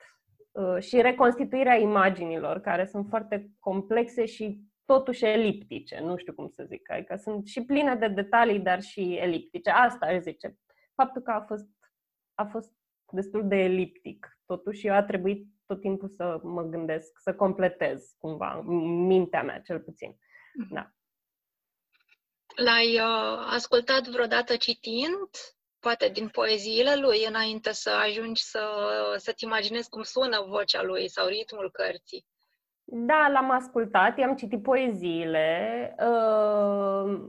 Uh, 0.54 0.82
și 0.82 1.02
reconstituirea 1.02 1.76
imaginilor, 1.76 2.60
care 2.60 2.86
sunt 2.86 3.08
foarte 3.10 3.52
complexe 3.60 4.26
și 4.26 4.60
totuși 4.86 5.26
eliptice, 5.26 6.00
nu 6.00 6.18
știu 6.18 6.34
cum 6.34 6.50
să 6.50 6.64
zic, 6.64 6.92
adică 6.92 7.16
sunt 7.16 7.48
și 7.48 7.64
pline 7.64 7.96
de 7.96 8.08
detalii, 8.08 8.60
dar 8.60 8.82
și 8.82 9.14
eliptice. 9.16 9.70
Asta 9.70 10.06
aș 10.06 10.22
zice. 10.22 10.58
Faptul 10.96 11.22
că 11.22 11.32
a 11.32 11.42
fost, 11.42 11.68
a 12.34 12.46
fost 12.46 12.72
destul 13.12 13.48
de 13.48 13.56
eliptic. 13.56 14.40
Totuși, 14.46 14.88
eu 14.88 14.94
a 14.94 15.04
trebuit 15.04 15.48
tot 15.66 15.80
timpul 15.80 16.10
să 16.10 16.40
mă 16.44 16.62
gândesc, 16.62 17.20
să 17.20 17.36
completez 17.36 18.16
cumva, 18.18 18.62
mintea 19.08 19.44
mea 19.44 19.60
cel 19.60 19.80
puțin. 19.80 20.18
Mhm. 20.54 20.74
Da. 20.74 20.92
L-ai 22.56 23.00
uh, 23.00 23.46
ascultat 23.50 24.08
vreodată 24.08 24.56
citind? 24.56 25.30
Poate 25.86 26.10
din 26.10 26.28
poeziile 26.28 26.96
lui, 26.96 27.26
înainte 27.28 27.72
să 27.72 27.90
ajungi 28.08 28.44
să, 28.44 28.64
să-ți 29.18 29.44
imaginezi 29.44 29.90
cum 29.90 30.02
sună 30.02 30.46
vocea 30.48 30.84
lui 30.84 31.08
sau 31.10 31.28
ritmul 31.28 31.70
cărții? 31.72 32.26
Da, 32.84 33.28
l-am 33.32 33.52
ascultat, 33.52 34.18
i-am 34.18 34.36
citit 34.36 34.62
poeziile. 34.62 35.50
Uh, 36.00 37.20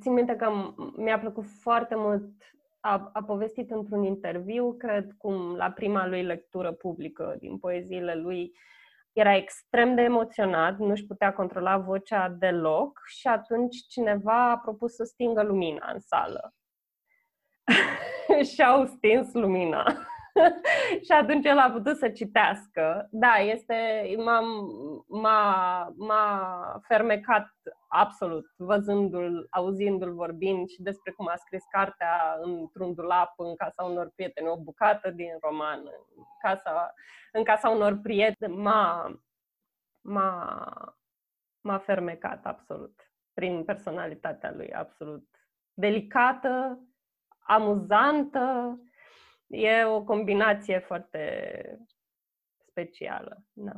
țin 0.00 0.12
minte 0.12 0.36
că 0.36 0.74
mi-a 0.96 1.18
plăcut 1.18 1.44
foarte 1.60 1.94
mult 1.94 2.28
a, 2.80 3.10
a 3.12 3.22
povestit 3.22 3.70
într-un 3.70 4.04
interviu, 4.04 4.76
cred, 4.76 5.10
cum 5.16 5.56
la 5.56 5.70
prima 5.70 6.06
lui 6.06 6.22
lectură 6.22 6.72
publică 6.72 7.36
din 7.38 7.58
poeziile 7.58 8.14
lui, 8.14 8.52
era 9.12 9.36
extrem 9.36 9.94
de 9.94 10.02
emoționat, 10.02 10.78
nu-și 10.78 11.06
putea 11.06 11.32
controla 11.32 11.78
vocea 11.78 12.28
deloc 12.28 13.00
și 13.06 13.26
atunci 13.26 13.76
cineva 13.88 14.50
a 14.50 14.58
propus 14.58 14.94
să 14.94 15.04
stingă 15.04 15.42
lumina 15.42 15.90
în 15.92 16.00
sală. 16.00 16.52
și 18.52 18.62
au 18.62 18.86
stins 18.86 19.32
lumina. 19.32 19.84
și 21.06 21.12
atunci 21.12 21.44
el 21.44 21.58
a 21.58 21.70
putut 21.70 21.96
să 21.96 22.08
citească. 22.08 23.08
Da, 23.10 23.34
este, 23.34 23.74
m-am, 24.16 24.46
m-a, 25.08 25.92
m-a 25.96 26.80
fermecat 26.86 27.50
absolut, 27.88 28.46
văzându-l, 28.56 29.46
auzindu-l 29.50 30.14
vorbind 30.14 30.68
și 30.68 30.82
despre 30.82 31.12
cum 31.12 31.28
a 31.28 31.36
scris 31.36 31.64
cartea 31.70 32.38
într-un 32.42 32.94
dulap 32.94 33.32
în 33.36 33.56
casa 33.56 33.82
unor 33.82 34.10
prieteni, 34.14 34.48
o 34.48 34.60
bucată 34.60 35.10
din 35.10 35.36
roman, 35.40 35.78
în 36.16 36.22
casa, 36.42 36.94
în 37.32 37.44
casa 37.44 37.68
unor 37.68 37.98
prieteni. 38.02 38.56
M-a, 38.56 39.20
m-a, 40.00 40.96
m-a 41.60 41.78
fermecat 41.78 42.46
absolut 42.46 43.12
prin 43.34 43.64
personalitatea 43.64 44.52
lui, 44.56 44.72
absolut 44.72 45.28
delicată, 45.74 46.80
amuzantă, 47.48 48.78
e 49.46 49.84
o 49.84 50.02
combinație 50.02 50.78
foarte 50.78 51.62
specială. 52.70 53.42
Da. 53.52 53.72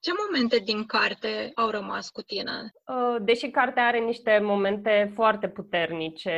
Ce 0.00 0.10
momente 0.26 0.58
din 0.58 0.84
carte 0.84 1.50
au 1.54 1.70
rămas 1.70 2.10
cu 2.10 2.22
tine? 2.22 2.72
Uh, 2.86 3.16
deși 3.20 3.50
cartea 3.50 3.86
are 3.86 3.98
niște 3.98 4.38
momente 4.38 5.10
foarte 5.14 5.48
puternice, 5.48 6.36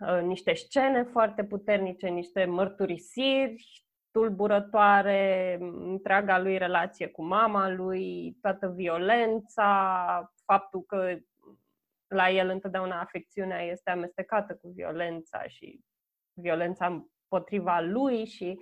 uh, 0.00 0.20
niște 0.22 0.54
scene 0.54 1.02
foarte 1.02 1.44
puternice, 1.44 2.08
niște 2.08 2.44
mărturisiri 2.44 3.84
tulburătoare, 4.10 5.58
întreaga 5.60 6.38
lui 6.38 6.58
relație 6.58 7.06
cu 7.06 7.24
mama 7.24 7.68
lui, 7.70 8.36
toată 8.40 8.72
violența, 8.76 10.32
faptul 10.44 10.82
că 10.82 11.16
la 12.10 12.30
el 12.30 12.48
întotdeauna 12.48 13.00
afecțiunea 13.00 13.62
este 13.62 13.90
amestecată 13.90 14.54
cu 14.54 14.68
violența 14.68 15.42
și 15.46 15.80
violența 16.32 16.86
împotriva 16.86 17.80
lui 17.80 18.24
și 18.24 18.60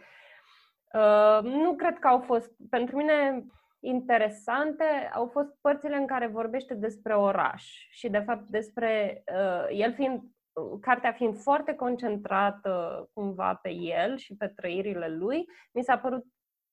uh, 0.93 1.41
nu 1.43 1.75
cred 1.77 1.99
că 1.99 2.09
au 2.09 2.21
fost, 2.21 2.51
pentru 2.71 2.97
mine, 2.97 3.47
interesante. 3.81 5.11
Au 5.13 5.27
fost 5.27 5.49
părțile 5.61 5.97
în 5.97 6.07
care 6.07 6.27
vorbește 6.27 6.75
despre 6.75 7.15
oraș 7.15 7.65
și, 7.91 8.09
de 8.09 8.19
fapt, 8.19 8.49
despre 8.49 9.23
uh, 9.33 9.67
el 9.71 9.95
fiind, 9.95 10.23
cartea 10.81 11.13
fiind 11.13 11.39
foarte 11.39 11.75
concentrată 11.75 13.05
cumva 13.13 13.55
pe 13.55 13.71
el 13.71 14.17
și 14.17 14.37
pe 14.37 14.49
trăirile 14.49 15.09
lui, 15.09 15.45
mi 15.73 15.83
s-a 15.83 15.99
părut 15.99 16.25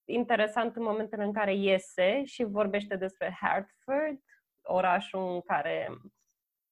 interesant 0.08 0.76
în 0.76 0.84
momentele 0.84 1.24
în 1.24 1.34
care 1.34 1.56
iese 1.56 2.24
și 2.24 2.44
vorbește 2.44 2.96
despre 2.96 3.38
Hartford, 3.42 4.20
orașul 4.62 5.34
în 5.34 5.42
care 5.42 5.88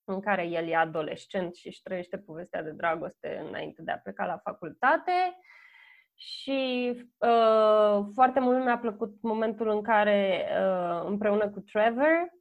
în 0.05 0.19
care 0.19 0.45
el 0.45 0.67
e 0.67 0.75
adolescent 0.75 1.55
și 1.55 1.67
își 1.67 1.81
trăiește 1.81 2.17
povestea 2.17 2.63
de 2.63 2.71
dragoste 2.71 3.43
înainte 3.47 3.81
de 3.81 3.91
a 3.91 3.97
pleca 3.97 4.25
la 4.25 4.37
facultate. 4.37 5.37
Și 6.15 6.91
uh, 7.17 8.05
foarte 8.13 8.39
mult 8.39 8.63
mi-a 8.63 8.77
plăcut 8.77 9.21
momentul 9.21 9.69
în 9.69 9.81
care, 9.81 10.47
uh, 10.59 11.05
împreună 11.05 11.49
cu 11.49 11.59
Trevor, 11.59 12.31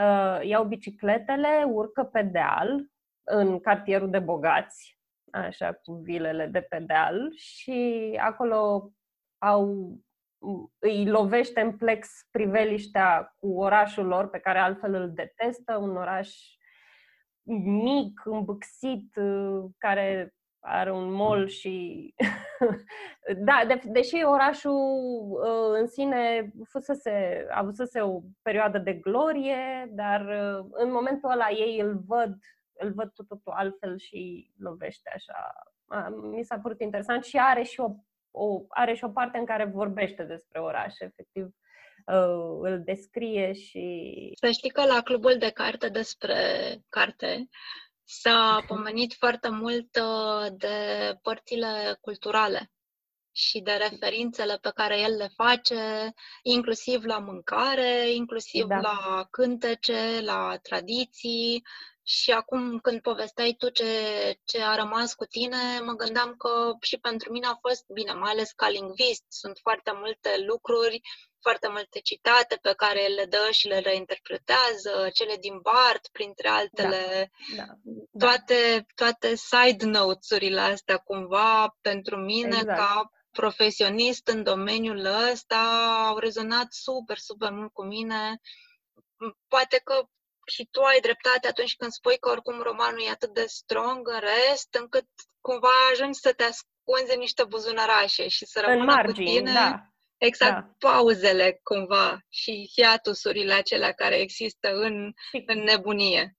uh, 0.00 0.46
iau 0.46 0.64
bicicletele, 0.64 1.64
urcă 1.66 2.04
pe 2.04 2.22
deal 2.22 2.90
în 3.24 3.60
cartierul 3.60 4.10
de 4.10 4.18
bogați, 4.18 4.98
așa, 5.32 5.72
cu 5.72 5.92
vilele 5.92 6.46
de 6.46 6.60
pe 6.60 6.78
deal 6.78 7.32
și 7.34 8.10
acolo 8.20 8.90
au 9.38 9.92
îi 10.78 11.06
lovește 11.06 11.60
în 11.60 11.76
plex 11.76 12.08
priveliștea 12.30 13.34
cu 13.40 13.58
orașul 13.58 14.06
lor 14.06 14.30
pe 14.30 14.38
care 14.38 14.58
altfel 14.58 14.94
îl 14.94 15.12
detestă, 15.12 15.76
un 15.76 15.96
oraș 15.96 16.36
mic, 17.56 18.20
îmbâxit, 18.24 19.16
uh, 19.16 19.64
care 19.78 20.34
are 20.60 20.92
un 20.92 21.12
mall 21.12 21.46
și... 21.46 22.14
da, 23.48 23.64
de, 23.66 23.80
deși 23.84 24.22
orașul 24.24 24.72
uh, 25.30 25.78
în 25.80 25.86
sine 25.86 26.52
fusese, 26.64 27.46
avusese 27.50 28.00
o 28.00 28.20
perioadă 28.42 28.78
de 28.78 28.92
glorie, 28.92 29.90
dar 29.90 30.20
uh, 30.20 30.66
în 30.70 30.92
momentul 30.92 31.30
ăla 31.30 31.50
ei 31.50 31.80
îl 31.80 32.02
văd, 32.06 32.38
îl 32.72 32.92
văd 32.92 33.12
cu 33.16 33.24
totul 33.24 33.52
altfel 33.52 33.98
și 33.98 34.50
lovește 34.58 35.10
așa. 35.14 35.52
Mi 36.32 36.44
s-a 36.44 36.58
părut 36.58 36.80
interesant 36.80 37.24
și 37.24 37.38
are 37.38 37.62
și 37.62 37.80
o, 37.80 37.90
o, 38.30 38.62
are 38.68 38.94
și 38.94 39.04
o 39.04 39.08
parte 39.08 39.38
în 39.38 39.44
care 39.44 39.64
vorbește 39.64 40.22
despre 40.22 40.60
oraș, 40.60 40.98
efectiv 40.98 41.44
uh, 41.44 41.67
îl 42.60 42.82
descrie 42.84 43.52
și... 43.52 44.30
Să 44.40 44.50
știi 44.50 44.70
că 44.70 44.84
la 44.84 45.02
clubul 45.02 45.36
de 45.38 45.50
carte 45.50 45.88
despre 45.88 46.36
carte 46.88 47.48
s-a 48.04 48.64
pomenit 48.66 49.14
foarte 49.14 49.48
mult 49.48 49.96
uh, 49.96 50.46
de 50.56 50.76
părțile 51.22 51.98
culturale 52.00 52.70
și 53.32 53.60
de 53.60 53.72
referințele 53.72 54.58
pe 54.60 54.70
care 54.74 55.00
el 55.00 55.16
le 55.16 55.28
face, 55.36 56.12
inclusiv 56.42 57.04
la 57.04 57.18
mâncare, 57.18 58.10
inclusiv 58.10 58.66
da. 58.66 58.80
la 58.80 59.26
cântece, 59.30 60.20
la 60.20 60.56
tradiții. 60.62 61.64
Și 62.10 62.30
acum 62.30 62.78
când 62.78 63.00
povesteai 63.00 63.54
tu 63.58 63.68
ce, 63.68 63.92
ce 64.44 64.62
a 64.62 64.74
rămas 64.74 65.14
cu 65.14 65.24
tine, 65.24 65.80
mă 65.84 65.92
gândeam 65.92 66.34
că 66.36 66.72
și 66.80 66.98
pentru 66.98 67.32
mine 67.32 67.46
a 67.46 67.58
fost 67.60 67.84
bine, 67.92 68.12
mai 68.12 68.30
ales 68.30 68.50
ca 68.52 68.68
lingvist. 68.68 69.24
Sunt 69.28 69.58
foarte 69.62 69.92
multe 69.94 70.44
lucruri 70.46 71.00
foarte 71.40 71.68
multe 71.68 72.00
citate 72.00 72.58
pe 72.62 72.72
care 72.76 73.02
el 73.02 73.14
le 73.14 73.24
dă 73.24 73.48
și 73.50 73.66
le 73.66 73.78
reinterpretează, 73.78 75.10
cele 75.12 75.36
din 75.36 75.58
Bart, 75.60 76.08
printre 76.12 76.48
altele, 76.48 77.30
da, 77.56 77.62
da, 78.12 78.26
toate, 78.26 78.86
toate 78.94 79.34
side 79.34 79.86
notes-urile 79.86 80.60
astea 80.60 80.96
cumva 80.96 81.76
pentru 81.80 82.16
mine 82.16 82.56
exact. 82.56 82.78
ca 82.78 83.10
profesionist 83.30 84.28
în 84.28 84.42
domeniul 84.42 85.04
ăsta 85.30 85.58
au 86.08 86.18
rezonat 86.18 86.72
super, 86.72 87.18
super 87.18 87.50
mult 87.50 87.72
cu 87.72 87.84
mine. 87.84 88.40
Poate 89.48 89.80
că 89.84 90.08
și 90.48 90.68
tu 90.70 90.80
ai 90.82 91.00
dreptate 91.00 91.48
atunci 91.48 91.76
când 91.76 91.90
spui 91.90 92.18
că 92.18 92.28
oricum 92.30 92.60
romanul 92.60 93.02
e 93.06 93.10
atât 93.10 93.34
de 93.34 93.44
strong 93.46 94.08
în 94.08 94.20
rest, 94.20 94.74
încât 94.80 95.08
cumva 95.40 95.74
ajungi 95.92 96.18
să 96.18 96.32
te 96.32 96.44
ascunzi 96.44 97.14
în 97.14 97.20
niște 97.20 97.44
buzunărașe 97.44 98.28
și 98.28 98.44
să 98.46 98.60
rămână 98.60 98.80
în 98.80 98.86
margini, 98.86 99.26
cu 99.26 99.32
tine. 99.32 99.52
Da 99.52 99.88
Exact, 100.18 100.52
da. 100.52 100.90
pauzele 100.90 101.60
cumva 101.62 102.18
și 102.28 102.70
hiatusurile 102.76 103.52
acelea 103.52 103.92
care 103.92 104.14
există 104.14 104.68
în, 104.72 105.12
în 105.46 105.58
nebunie. 105.58 106.32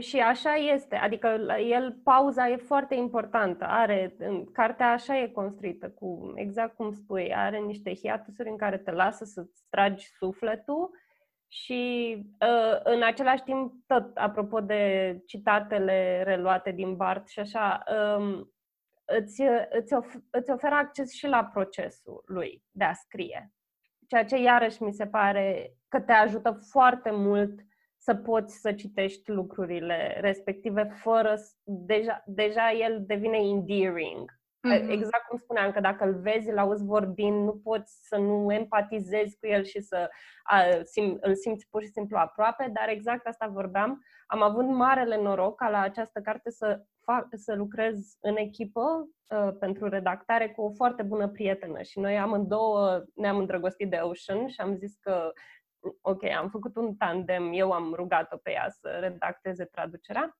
Și 0.00 0.18
așa 0.18 0.54
este, 0.54 0.96
adică 0.96 1.56
el, 1.68 2.00
pauza 2.04 2.48
e 2.48 2.56
foarte 2.56 2.94
importantă, 2.94 3.64
are, 3.64 4.16
cartea 4.52 4.92
așa 4.92 5.18
e 5.18 5.28
construită, 5.28 5.90
cu, 5.90 6.32
exact 6.34 6.76
cum 6.76 6.92
spui, 6.92 7.34
are 7.34 7.58
niște 7.58 7.94
hiatusuri 7.94 8.48
în 8.48 8.56
care 8.56 8.78
te 8.78 8.90
lasă 8.90 9.24
să-ți 9.24 9.62
tragi 9.70 10.06
sufletul 10.18 10.90
și 11.54 12.16
uh, 12.40 12.80
în 12.82 13.02
același 13.02 13.42
timp, 13.42 13.72
tot 13.86 14.16
apropo 14.16 14.60
de 14.60 15.22
citatele 15.26 16.22
reluate 16.22 16.70
din 16.70 16.96
Bart 16.96 17.28
și 17.28 17.40
așa, 17.40 17.82
um, 18.16 18.52
îți, 19.04 19.42
îți, 19.70 19.94
of, 19.94 20.14
îți 20.30 20.50
oferă 20.50 20.74
acces 20.74 21.12
și 21.12 21.26
la 21.26 21.44
procesul 21.44 22.22
lui 22.26 22.62
de 22.70 22.84
a 22.84 22.92
scrie. 22.92 23.52
Ceea 24.08 24.24
ce 24.24 24.36
iarăși 24.36 24.82
mi 24.82 24.92
se 24.92 25.06
pare 25.06 25.74
că 25.88 26.00
te 26.00 26.12
ajută 26.12 26.58
foarte 26.70 27.10
mult 27.10 27.60
să 27.96 28.14
poți 28.14 28.60
să 28.60 28.72
citești 28.72 29.30
lucrurile 29.30 30.18
respective 30.20 30.84
fără... 30.84 31.34
Deja, 31.62 32.22
deja 32.26 32.72
el 32.72 33.04
devine 33.06 33.38
endearing. 33.38 34.30
Mm-hmm. 34.64 34.90
Exact 34.90 35.26
cum 35.28 35.38
spuneam, 35.38 35.72
că 35.72 35.80
dacă 35.80 36.04
îl 36.04 36.14
vezi, 36.14 36.50
îl 36.50 36.58
auzi 36.58 36.84
vorbind, 36.84 37.44
nu 37.44 37.60
poți 37.62 38.06
să 38.08 38.16
nu 38.16 38.52
empatizezi 38.52 39.38
cu 39.38 39.46
el 39.46 39.64
și 39.64 39.80
să 39.80 40.10
a, 40.42 40.62
sim, 40.84 41.18
îl 41.20 41.34
simți 41.34 41.68
pur 41.70 41.82
și 41.82 41.88
simplu 41.88 42.16
aproape, 42.16 42.70
dar 42.72 42.88
exact 42.88 43.26
asta 43.26 43.46
vorbeam. 43.46 44.04
Am 44.26 44.42
avut 44.42 44.66
marele 44.66 45.16
noroc 45.16 45.56
ca 45.56 45.68
la 45.68 45.80
această 45.80 46.20
carte 46.20 46.50
să 46.50 46.84
fac, 47.00 47.26
să 47.30 47.54
lucrez 47.54 48.16
în 48.20 48.36
echipă 48.36 49.08
uh, 49.28 49.56
pentru 49.58 49.88
redactare 49.88 50.48
cu 50.48 50.62
o 50.62 50.72
foarte 50.72 51.02
bună 51.02 51.28
prietenă 51.28 51.82
și 51.82 51.98
noi 51.98 52.18
amândouă 52.18 53.04
ne-am 53.14 53.38
îndrăgostit 53.38 53.90
de 53.90 54.00
Ocean 54.02 54.46
și 54.48 54.60
am 54.60 54.74
zis 54.76 54.96
că 55.00 55.32
ok, 56.00 56.24
am 56.24 56.48
făcut 56.48 56.76
un 56.76 56.94
tandem, 56.94 57.52
eu 57.52 57.72
am 57.72 57.92
rugat-o 57.94 58.36
pe 58.36 58.50
ea 58.50 58.68
să 58.68 58.98
redacteze 59.00 59.64
traducerea 59.64 60.36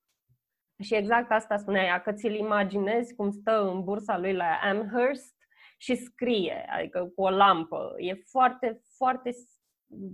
și 0.82 0.94
exact 0.94 1.30
asta 1.30 1.56
spunea 1.56 1.82
ea, 1.82 2.00
că 2.00 2.12
ți-l 2.12 2.34
imaginezi 2.34 3.14
cum 3.14 3.30
stă 3.30 3.70
în 3.70 3.84
bursa 3.84 4.18
lui 4.18 4.32
la 4.32 4.58
Amherst 4.62 5.34
și 5.76 5.94
scrie, 5.94 6.66
adică 6.68 7.12
cu 7.14 7.22
o 7.22 7.30
lampă. 7.30 7.94
E 7.96 8.14
foarte, 8.14 8.80
foarte 8.96 9.30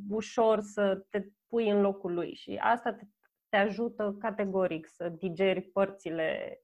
ușor 0.08 0.60
să 0.60 1.06
te 1.10 1.26
pui 1.48 1.70
în 1.70 1.80
locul 1.80 2.14
lui 2.14 2.34
și 2.34 2.58
asta 2.62 2.92
te, 2.92 3.04
te 3.48 3.56
ajută 3.56 4.16
categoric 4.18 4.86
să 4.88 5.08
digeri 5.08 5.62
părțile 5.62 6.60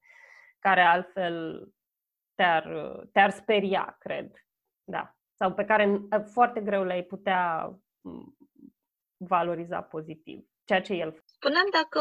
care 0.59 0.81
altfel 0.81 1.69
te-ar, 2.35 2.67
te-ar 3.13 3.31
speria, 3.31 3.97
cred. 3.99 4.31
Da. 4.85 5.17
sau 5.35 5.55
pe 5.55 5.65
care 5.65 6.01
foarte 6.33 6.61
greu 6.61 6.85
le-ai 6.85 7.03
putea 7.03 7.71
valoriza 9.17 9.83
pozitiv, 9.83 10.49
ceea 10.65 10.81
ce 10.81 10.95
el. 10.95 11.25
Spuneam 11.39 11.69
dacă 11.71 12.01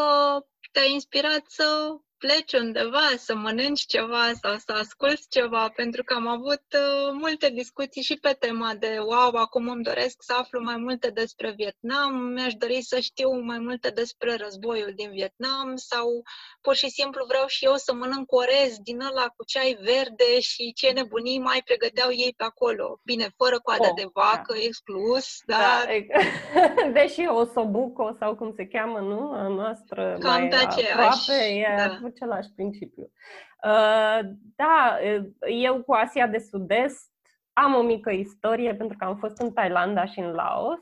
te-a 0.72 0.84
inspirat 0.84 1.44
să 1.48 1.98
pleci 2.26 2.54
undeva, 2.54 3.08
să 3.18 3.36
mănânci 3.36 3.86
ceva 3.86 4.26
sau 4.42 4.56
să 4.66 4.72
asculți 4.80 5.30
ceva, 5.30 5.70
pentru 5.76 6.04
că 6.04 6.14
am 6.14 6.28
avut 6.28 6.66
uh, 6.74 7.10
multe 7.12 7.50
discuții 7.50 8.02
și 8.02 8.16
pe 8.22 8.36
tema 8.40 8.72
de 8.80 8.98
wow, 9.00 9.36
acum 9.36 9.68
îmi 9.70 9.84
doresc 9.84 10.16
să 10.20 10.34
aflu 10.40 10.60
mai 10.64 10.78
multe 10.78 11.10
despre 11.10 11.54
Vietnam, 11.58 12.14
mi-aș 12.36 12.54
dori 12.54 12.82
să 12.82 13.00
știu 13.00 13.30
mai 13.52 13.60
multe 13.60 13.90
despre 13.90 14.36
războiul 14.36 14.94
din 14.96 15.10
Vietnam 15.12 15.76
sau 15.76 16.08
pur 16.62 16.76
și 16.76 16.90
simplu 16.90 17.26
vreau 17.28 17.48
și 17.48 17.66
eu 17.66 17.76
să 17.76 17.94
mănânc 17.94 18.32
orez 18.32 18.72
din 18.84 19.00
ăla 19.02 19.28
cu 19.36 19.44
ceai 19.46 19.78
verde 19.82 20.40
și 20.40 20.74
ce 20.74 20.92
nebunii 20.92 21.40
mai 21.40 21.62
pregăteau 21.66 22.10
ei 22.12 22.34
pe 22.38 22.44
acolo. 22.44 23.00
Bine, 23.04 23.28
fără 23.38 23.60
coada 23.60 23.90
oh, 23.90 23.96
de 23.96 24.06
vacă, 24.14 24.54
da. 24.54 24.64
exclus, 24.68 25.28
dar... 25.46 25.60
Da, 25.60 26.92
deși 27.00 27.26
o 27.40 27.44
sobuco 27.54 28.16
sau 28.20 28.36
cum 28.36 28.54
se 28.56 28.66
cheamă, 28.66 29.00
nu? 29.00 29.32
A 29.32 29.48
noastră 29.48 30.18
Cam 30.20 30.40
mai 30.40 30.48
pe 30.48 30.56
aceeași, 30.56 31.32
aproape, 31.32 31.44
e 31.54 31.76
da 31.78 32.00
același 32.16 32.50
principiu. 32.56 33.12
Uh, 33.64 34.20
da, 34.56 34.98
eu 35.48 35.84
cu 35.84 35.94
Asia 35.94 36.28
de 36.28 36.38
Sud-Est 36.38 37.12
am 37.54 37.74
o 37.74 37.82
mică 37.82 38.12
istorie 38.12 38.76
pentru 38.76 38.98
că 38.98 39.06
am 39.06 39.18
fost 39.18 39.38
în 39.38 39.54
Thailanda 39.54 40.06
și 40.06 40.20
în 40.20 40.32
Laos 40.32 40.80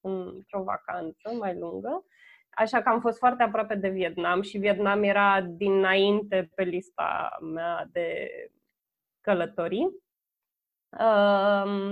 într-o 0.00 0.62
vacanță 0.62 1.30
mai 1.38 1.58
lungă, 1.58 2.04
așa 2.50 2.82
că 2.82 2.88
am 2.88 3.00
fost 3.00 3.18
foarte 3.18 3.42
aproape 3.42 3.74
de 3.74 3.88
Vietnam 3.88 4.42
și 4.42 4.58
Vietnam 4.58 5.02
era 5.02 5.40
dinainte 5.40 6.50
pe 6.54 6.62
lista 6.62 7.38
mea 7.52 7.88
de 7.92 8.28
călătorii. 9.20 10.01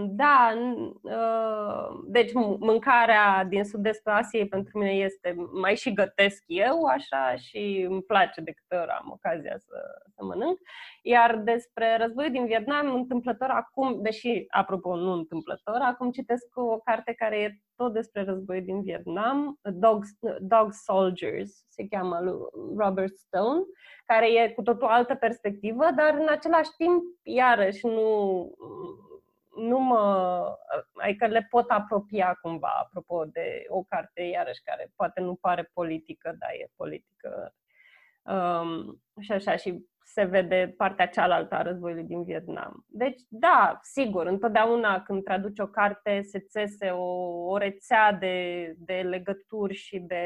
Da, 0.07 0.53
deci 2.07 2.33
mâncarea 2.59 3.45
din 3.45 3.65
sud-estul 3.65 4.13
Asiei 4.13 4.49
pentru 4.49 4.79
mine 4.79 4.91
este, 4.91 5.35
mai 5.61 5.77
și 5.77 5.93
gătesc 5.93 6.43
eu 6.47 6.85
așa 6.85 7.37
și 7.37 7.87
îmi 7.89 8.03
place 8.03 8.41
de 8.41 8.53
câte 8.53 8.77
ori 8.83 8.91
am 8.91 9.11
ocazia 9.11 9.57
să, 9.59 9.77
să 10.15 10.25
mănânc. 10.25 10.59
Iar 11.03 11.37
despre 11.37 11.97
războiul 11.97 12.31
din 12.33 12.47
Vietnam, 12.47 12.95
întâmplător 12.95 13.49
acum, 13.49 14.03
deși, 14.03 14.45
apropo, 14.49 14.97
nu 14.97 15.13
întâmplător, 15.13 15.79
acum 15.81 16.11
citesc 16.11 16.47
o 16.55 16.79
carte 16.79 17.13
care 17.13 17.39
e 17.41 17.59
tot 17.81 17.93
despre 17.93 18.25
războiul 18.25 18.65
din 18.65 18.83
Vietnam, 18.83 19.59
Dog, 19.63 20.05
Dog 20.41 20.73
Soldiers, 20.73 21.65
se 21.69 21.87
cheamă 21.89 22.21
lui 22.21 22.35
Robert 22.77 23.17
Stone, 23.17 23.63
care 24.05 24.33
e 24.33 24.53
cu 24.53 24.63
totul 24.63 24.87
altă 24.87 25.15
perspectivă, 25.15 25.85
dar 25.97 26.15
în 26.15 26.27
același 26.29 26.71
timp, 26.77 27.03
iarăși, 27.23 27.87
nu, 27.87 28.07
nu 29.57 29.79
mă... 29.79 30.03
adică 30.93 31.27
le 31.27 31.47
pot 31.51 31.71
apropia 31.71 32.39
cumva, 32.43 32.73
apropo 32.83 33.25
de 33.25 33.65
o 33.69 33.83
carte, 33.83 34.23
iarăși, 34.23 34.63
care 34.63 34.93
poate 34.97 35.21
nu 35.21 35.35
pare 35.35 35.71
politică, 35.73 36.37
dar 36.39 36.51
e 36.51 36.73
politică. 36.77 37.55
Um, 38.23 39.03
și 39.21 39.33
așa, 39.33 39.57
și 39.57 39.87
se 40.13 40.25
vede 40.25 40.75
partea 40.77 41.09
cealaltă 41.09 41.55
a 41.55 41.63
războiului 41.63 42.05
din 42.05 42.25
Vietnam. 42.25 42.85
Deci, 42.89 43.21
da, 43.29 43.79
sigur, 43.83 44.27
întotdeauna 44.27 45.03
când 45.03 45.25
traduci 45.25 45.59
o 45.59 45.67
carte 45.67 46.21
se 46.23 46.39
țese 46.39 46.89
o, 46.89 47.05
o 47.51 47.57
rețea 47.57 48.13
de, 48.13 48.75
de 48.79 48.95
legături 48.95 49.75
și 49.75 49.99
de 49.99 50.25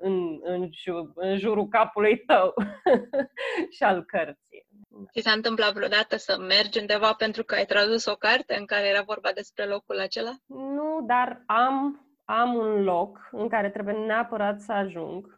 în, 0.00 0.38
în, 0.42 0.68
jur, 0.72 1.10
în 1.14 1.36
jurul 1.36 1.68
capului 1.68 2.18
tău 2.18 2.54
și 3.76 3.82
al 3.82 4.04
cărții. 4.04 4.66
Ți 5.12 5.20
s-a 5.20 5.32
întâmplat 5.32 5.72
vreodată 5.72 6.16
să 6.16 6.36
mergi 6.38 6.78
undeva 6.78 7.12
pentru 7.12 7.44
că 7.44 7.54
ai 7.54 7.64
tradus 7.64 8.04
o 8.04 8.14
carte 8.14 8.56
în 8.58 8.66
care 8.66 8.86
era 8.86 9.02
vorba 9.02 9.30
despre 9.34 9.64
locul 9.64 9.98
acela? 9.98 10.32
Nu, 10.46 11.04
dar 11.06 11.42
am, 11.46 12.06
am 12.24 12.54
un 12.54 12.82
loc 12.82 13.28
în 13.30 13.48
care 13.48 13.70
trebuie 13.70 13.94
neapărat 13.94 14.60
să 14.60 14.72
ajung 14.72 15.37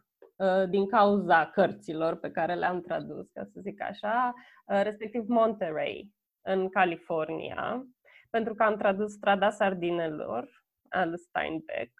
din 0.69 0.87
cauza 0.87 1.49
cărților 1.49 2.15
pe 2.15 2.31
care 2.31 2.53
le-am 2.53 2.81
tradus, 2.81 3.29
ca 3.31 3.43
să 3.43 3.59
zic 3.61 3.81
așa, 3.81 4.33
uh, 4.65 4.81
respectiv 4.83 5.23
Monterey, 5.27 6.11
în 6.41 6.69
California, 6.69 7.85
pentru 8.29 8.53
că 8.53 8.63
am 8.63 8.77
tradus 8.77 9.11
Strada 9.11 9.49
Sardinelor 9.49 10.63
al 10.89 11.17
Steinbeck 11.17 11.99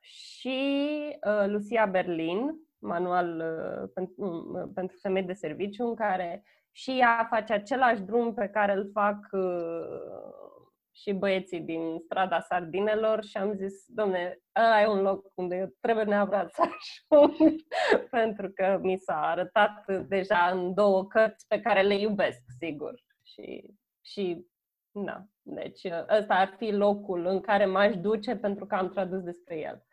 și 0.00 0.88
uh, 1.26 1.46
Lucia 1.46 1.86
Berlin, 1.86 2.54
manual 2.78 3.36
uh, 3.36 3.90
pentru, 3.94 4.50
uh, 4.54 4.70
pentru 4.74 4.96
femei 5.00 5.22
de 5.22 5.32
serviciu, 5.32 5.86
în 5.86 5.94
care 5.94 6.44
și 6.72 6.98
ea 6.98 7.26
face 7.30 7.52
același 7.52 8.00
drum 8.00 8.34
pe 8.34 8.48
care 8.48 8.72
îl 8.72 8.90
fac 8.92 9.28
uh, 9.32 10.63
și 10.96 11.12
băieții 11.12 11.60
din 11.60 11.98
strada 11.98 12.40
Sardinelor 12.40 13.24
și 13.24 13.36
am 13.36 13.54
zis, 13.54 13.84
domne, 13.86 14.38
ăla 14.56 14.82
e 14.82 14.86
un 14.86 15.02
loc 15.02 15.32
unde 15.34 15.56
eu 15.56 15.74
trebuie 15.80 16.04
neapărat 16.04 16.52
să 16.52 16.62
ajung, 16.62 17.60
pentru 18.10 18.50
că 18.54 18.78
mi 18.82 18.98
s-a 18.98 19.20
arătat 19.30 20.06
deja 20.08 20.50
în 20.52 20.74
două 20.74 21.06
cărți 21.06 21.46
pe 21.46 21.60
care 21.60 21.82
le 21.82 21.94
iubesc, 21.94 22.40
sigur. 22.58 23.02
Și, 23.22 23.74
și 24.00 24.46
da, 24.90 25.24
deci 25.42 25.84
ăsta 26.18 26.34
ar 26.34 26.54
fi 26.56 26.70
locul 26.70 27.26
în 27.26 27.40
care 27.40 27.64
m-aș 27.64 27.96
duce 27.96 28.36
pentru 28.36 28.66
că 28.66 28.74
am 28.74 28.88
tradus 28.88 29.22
despre 29.22 29.58
el. 29.58 29.84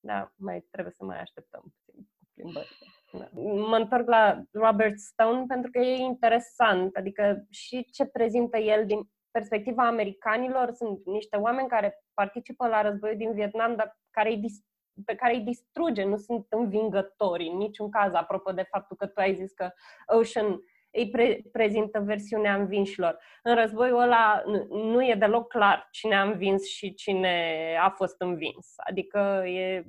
Da, 0.00 0.32
mai 0.36 0.66
trebuie 0.70 0.92
să 0.92 1.04
mai 1.04 1.20
așteptăm 1.20 1.62
puțin 1.62 2.08
cu 2.18 2.28
plimbările. 2.34 2.86
Da. 3.12 3.28
Mă 3.68 3.76
întorc 3.76 4.08
la 4.08 4.42
Robert 4.52 4.98
Stone 4.98 5.44
pentru 5.46 5.70
că 5.70 5.78
e 5.78 5.96
interesant, 5.96 6.96
adică 6.96 7.46
și 7.50 7.84
ce 7.84 8.04
prezintă 8.06 8.58
el 8.58 8.86
din 8.86 9.10
perspectiva 9.30 9.86
americanilor, 9.86 10.70
sunt 10.72 11.00
niște 11.04 11.36
oameni 11.36 11.68
care 11.68 12.04
participă 12.14 12.66
la 12.66 12.82
războiul 12.82 13.16
din 13.16 13.32
Vietnam, 13.32 13.76
dar 13.76 13.98
care 14.10 14.30
îi 14.30 14.36
dis- 14.36 14.64
pe 15.04 15.14
care 15.14 15.34
îi 15.34 15.40
distruge, 15.40 16.04
nu 16.04 16.16
sunt 16.16 16.46
învingători 16.48 17.46
în 17.46 17.56
niciun 17.56 17.90
caz, 17.90 18.14
apropo 18.14 18.52
de 18.52 18.62
faptul 18.62 18.96
că 18.96 19.06
tu 19.06 19.20
ai 19.20 19.34
zis 19.34 19.52
că 19.52 19.70
Ocean 20.06 20.60
îi 20.90 21.10
pre- 21.10 21.40
prezintă 21.52 22.00
versiunea 22.00 22.54
învinșilor. 22.54 23.18
În 23.42 23.54
războiul 23.54 24.00
ăla 24.00 24.42
nu 24.70 25.06
e 25.06 25.14
deloc 25.14 25.48
clar 25.48 25.88
cine 25.90 26.16
a 26.16 26.22
învins 26.22 26.66
și 26.66 26.94
cine 26.94 27.76
a 27.80 27.90
fost 27.90 28.20
învins. 28.20 28.74
Adică 28.76 29.18
e... 29.46 29.84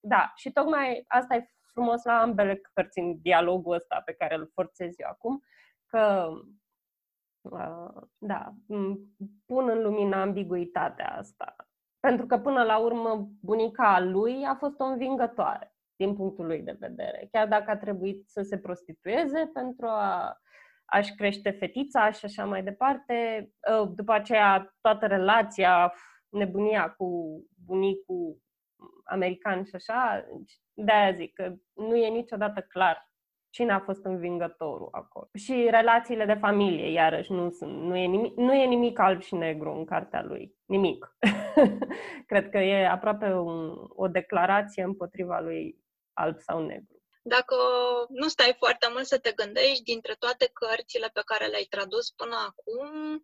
Da, 0.00 0.32
și 0.36 0.52
tocmai 0.52 1.04
asta 1.08 1.34
e 1.34 1.48
frumos 1.72 2.04
la 2.04 2.20
ambele 2.20 2.60
cărți 2.72 2.98
în 2.98 3.20
dialogul 3.20 3.74
ăsta 3.74 4.02
pe 4.04 4.12
care 4.12 4.34
îl 4.34 4.50
forțez 4.54 4.94
eu 4.98 5.08
acum, 5.10 5.42
că 5.86 6.28
da, 8.18 8.54
pun 9.46 9.68
în 9.68 9.82
lumină 9.82 10.16
ambiguitatea 10.16 11.16
asta. 11.16 11.54
Pentru 12.00 12.26
că, 12.26 12.38
până 12.38 12.62
la 12.62 12.78
urmă, 12.78 13.28
bunica 13.40 14.00
lui 14.00 14.44
a 14.44 14.54
fost 14.54 14.80
o 14.80 14.84
învingătoare, 14.84 15.74
din 15.96 16.14
punctul 16.14 16.46
lui 16.46 16.62
de 16.62 16.76
vedere. 16.78 17.28
Chiar 17.32 17.48
dacă 17.48 17.70
a 17.70 17.76
trebuit 17.76 18.28
să 18.28 18.42
se 18.42 18.58
prostitueze 18.58 19.50
pentru 19.52 19.86
a, 19.86 20.36
a-și 20.84 21.14
crește 21.14 21.50
fetița 21.50 22.10
și 22.10 22.24
așa 22.24 22.44
mai 22.44 22.62
departe, 22.62 23.48
ă, 23.72 23.84
după 23.84 24.12
aceea 24.12 24.74
toată 24.80 25.06
relația, 25.06 25.92
nebunia 26.28 26.90
cu 26.90 27.40
bunicul 27.64 28.38
american 29.04 29.64
și 29.64 29.74
așa, 29.74 30.24
de-aia 30.72 31.12
zic 31.12 31.32
că 31.32 31.54
nu 31.72 31.96
e 31.96 32.08
niciodată 32.08 32.60
clar 32.60 33.11
cine 33.52 33.72
a 33.72 33.80
fost 33.80 34.04
învingătorul 34.04 34.88
acolo. 34.90 35.28
Și 35.34 35.66
relațiile 35.70 36.24
de 36.24 36.38
familie, 36.40 36.90
iarăși, 36.90 37.32
nu, 37.32 37.50
sunt, 37.50 37.82
nu, 37.82 37.96
e, 37.96 38.06
nimic, 38.06 38.36
nu 38.36 38.54
e 38.54 38.64
nimic 38.66 38.98
alb 38.98 39.22
și 39.22 39.34
negru 39.34 39.70
în 39.70 39.84
cartea 39.84 40.22
lui. 40.22 40.54
Nimic. 40.64 41.16
Cred 42.30 42.50
că 42.50 42.58
e 42.58 42.88
aproape 42.88 43.26
un, 43.32 43.74
o 43.88 44.08
declarație 44.08 44.82
împotriva 44.82 45.40
lui 45.40 45.76
alb 46.12 46.40
sau 46.40 46.66
negru. 46.66 47.02
Dacă 47.22 47.56
nu 48.08 48.28
stai 48.28 48.54
foarte 48.58 48.86
mult 48.92 49.06
să 49.06 49.18
te 49.18 49.32
gândești, 49.32 49.82
dintre 49.82 50.14
toate 50.18 50.50
cărțile 50.52 51.08
pe 51.12 51.22
care 51.24 51.46
le-ai 51.46 51.66
tradus 51.70 52.10
până 52.10 52.36
acum, 52.48 53.22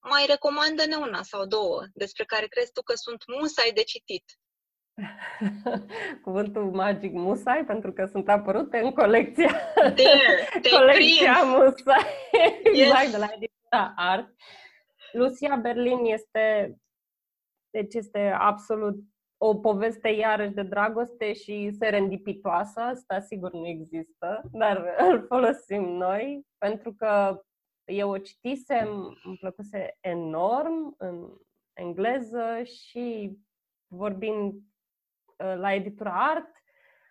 mai 0.00 0.24
recomandă-ne 0.26 0.96
una 0.96 1.22
sau 1.22 1.46
două 1.46 1.82
despre 1.92 2.24
care 2.24 2.46
crezi 2.46 2.72
tu 2.72 2.82
că 2.82 2.94
sunt 2.94 3.22
musai 3.26 3.70
de 3.74 3.82
citit. 3.82 4.24
cuvântul 6.24 6.70
magic 6.70 7.12
musai, 7.12 7.64
pentru 7.64 7.92
că 7.92 8.06
sunt 8.06 8.28
apărute 8.28 8.78
în 8.78 8.90
colecția, 8.90 9.50
There, 9.74 10.48
colecția 10.76 11.42
musai, 11.44 12.06
yes. 12.72 12.86
exact, 12.86 13.10
de 13.10 13.16
la 13.16 13.28
editura 13.34 13.92
Art. 13.96 14.34
Lucia 15.12 15.56
Berlin 15.56 16.04
este, 16.04 16.76
deci 17.70 17.94
este 17.94 18.34
absolut 18.38 18.98
o 19.42 19.54
poveste 19.56 20.08
iarăși 20.08 20.52
de 20.52 20.62
dragoste 20.62 21.32
și 21.32 21.70
serendipitoasă, 21.78 22.80
asta 22.80 23.20
sigur 23.20 23.52
nu 23.52 23.66
există, 23.66 24.42
dar 24.52 24.94
îl 24.98 25.24
folosim 25.26 25.82
noi, 25.82 26.46
pentru 26.58 26.92
că 26.92 27.42
eu 27.84 28.10
o 28.10 28.18
citisem, 28.18 29.18
îmi 29.24 29.36
plăcuse 29.36 29.96
enorm 30.00 30.94
în 30.98 31.28
engleză 31.72 32.62
și 32.62 33.38
vorbind 33.86 34.54
la 35.56 35.74
editura 35.74 36.10
Art, 36.10 36.50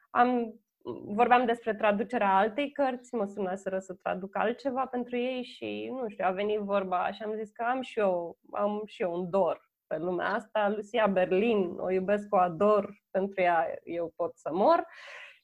am 0.10 0.60
vorbeam 1.06 1.46
despre 1.46 1.76
traducerea 1.76 2.38
altei 2.38 2.72
cărți, 2.72 3.16
mă 3.16 3.26
sunaseră 3.26 3.80
să 3.80 3.94
traduc 3.94 4.36
altceva 4.36 4.86
pentru 4.86 5.18
ei 5.18 5.44
și, 5.44 5.90
nu 5.92 6.10
știu, 6.10 6.26
a 6.26 6.32
venit 6.32 6.60
vorba 6.60 7.12
și 7.12 7.24
am 7.24 7.34
zis 7.36 7.50
că 7.52 7.64
am 7.64 7.82
și 7.82 8.00
eu, 8.00 8.38
am 8.52 8.82
și 8.86 9.02
eu 9.02 9.14
un 9.14 9.30
dor 9.30 9.70
pe 9.88 9.98
lumea 9.98 10.34
asta. 10.34 10.70
Lucia 10.70 11.08
Berlin, 11.08 11.76
o 11.78 11.92
iubesc, 11.92 12.34
o 12.34 12.38
ador, 12.38 13.02
pentru 13.12 13.42
ea 13.42 13.80
eu 13.84 14.14
pot 14.16 14.38
să 14.38 14.50
mor. 14.54 14.86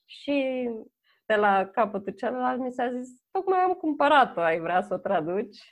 Și 0.04 0.68
de 1.26 1.34
la 1.34 1.66
capătul 1.66 2.12
celălalt 2.12 2.60
mi 2.60 2.72
s-a 2.72 2.90
zis, 2.90 3.08
tocmai 3.30 3.58
am 3.58 3.72
cumpărat-o, 3.72 4.40
ai 4.40 4.60
vrea 4.60 4.82
să 4.82 4.94
o 4.94 4.98
traduci? 4.98 5.70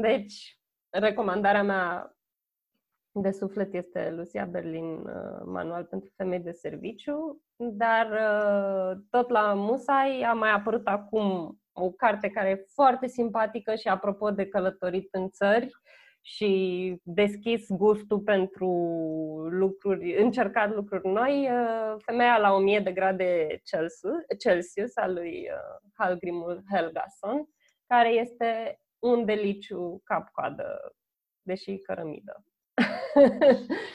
Deci, 0.00 0.58
recomandarea 0.90 1.62
mea 1.62 2.11
de 3.14 3.30
suflet 3.30 3.74
este 3.74 4.10
Lucia 4.10 4.44
Berlin, 4.44 4.84
uh, 4.84 5.42
Manual 5.44 5.84
pentru 5.84 6.10
femei 6.16 6.40
de 6.40 6.50
serviciu, 6.50 7.42
dar 7.56 8.06
uh, 8.10 9.00
tot 9.10 9.30
la 9.30 9.54
Musai 9.54 10.22
a 10.22 10.32
mai 10.32 10.50
apărut 10.50 10.86
acum 10.86 11.56
o 11.72 11.90
carte 11.90 12.28
care 12.28 12.48
e 12.48 12.64
foarte 12.74 13.06
simpatică 13.06 13.74
și 13.74 13.88
apropo 13.88 14.30
de 14.30 14.46
călătorit 14.46 15.08
în 15.14 15.30
țări 15.30 15.70
și 16.20 16.96
deschis 17.02 17.66
gustul 17.68 18.20
pentru 18.20 18.68
lucruri, 19.50 20.16
încercat 20.22 20.74
lucruri 20.74 21.08
noi, 21.08 21.48
uh, 21.50 21.94
Femeia 21.98 22.38
la 22.38 22.52
1000 22.54 22.80
de 22.80 22.92
grade 22.92 23.60
Celsius, 24.38 24.96
al 24.96 25.12
lui 25.12 25.48
Halgrimul 25.94 26.62
Helgason, 26.72 27.48
care 27.86 28.08
este 28.08 28.80
un 28.98 29.24
deliciu 29.24 30.00
cap-coadă, 30.04 30.94
deși 31.42 31.78
cărămidă. 31.78 32.44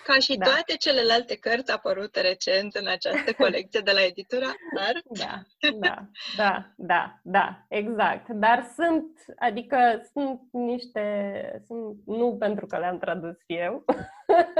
Ca 0.07 0.19
și 0.19 0.37
da. 0.37 0.45
toate 0.45 0.75
celelalte 0.79 1.35
cărți 1.37 1.71
apărute 1.71 2.21
recent 2.21 2.73
în 2.73 2.87
această 2.87 3.33
colecție 3.43 3.79
de 3.79 3.91
la 3.91 4.03
editura 4.03 4.45
Dar. 4.75 5.01
Da, 5.09 5.41
da, 5.79 6.09
da, 6.35 6.71
da, 6.75 7.19
da, 7.23 7.65
exact. 7.69 8.29
Dar 8.29 8.63
sunt, 8.73 9.25
adică 9.35 10.01
sunt 10.11 10.41
niște, 10.51 11.63
sunt, 11.65 11.97
nu 12.05 12.37
pentru 12.37 12.65
că 12.65 12.77
le-am 12.77 12.97
tradus 12.97 13.35
eu, 13.45 13.85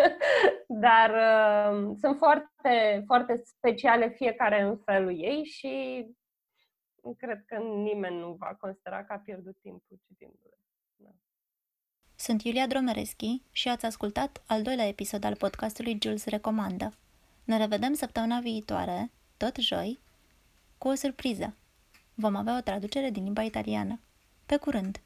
dar 0.86 1.10
uh, 1.10 1.92
sunt 2.00 2.18
foarte, 2.18 3.04
foarte 3.06 3.42
speciale 3.46 4.10
fiecare 4.10 4.62
în 4.62 4.78
felul 4.78 5.24
ei 5.24 5.44
și 5.44 6.06
cred 7.18 7.44
că 7.46 7.58
nimeni 7.58 8.20
nu 8.20 8.34
va 8.34 8.56
considera 8.60 9.06
că 9.06 9.14
a 9.14 9.18
pierdut 9.18 9.58
timpul 9.62 10.00
citindu-le. 10.08 10.58
Da. 12.18 12.24
Sunt 12.24 12.44
Iulia 12.44 12.68
Dromereschi 12.68 13.42
și 13.52 13.68
ați 13.68 13.86
ascultat 13.86 14.42
al 14.46 14.62
doilea 14.62 14.88
episod 14.88 15.24
al 15.24 15.36
podcastului 15.36 15.98
Jules 16.02 16.26
Recomandă. 16.26 16.94
Ne 17.44 17.58
revedem 17.58 17.94
săptămâna 17.94 18.40
viitoare, 18.40 19.12
tot 19.38 19.56
joi, 19.58 20.00
cu 20.78 20.88
o 20.88 20.94
surpriză. 20.94 21.56
Vom 22.14 22.36
avea 22.36 22.58
o 22.58 22.62
traducere 22.62 23.10
din 23.10 23.24
limba 23.24 23.42
italiană. 23.42 24.00
Pe 24.46 24.58
curând! 24.58 25.02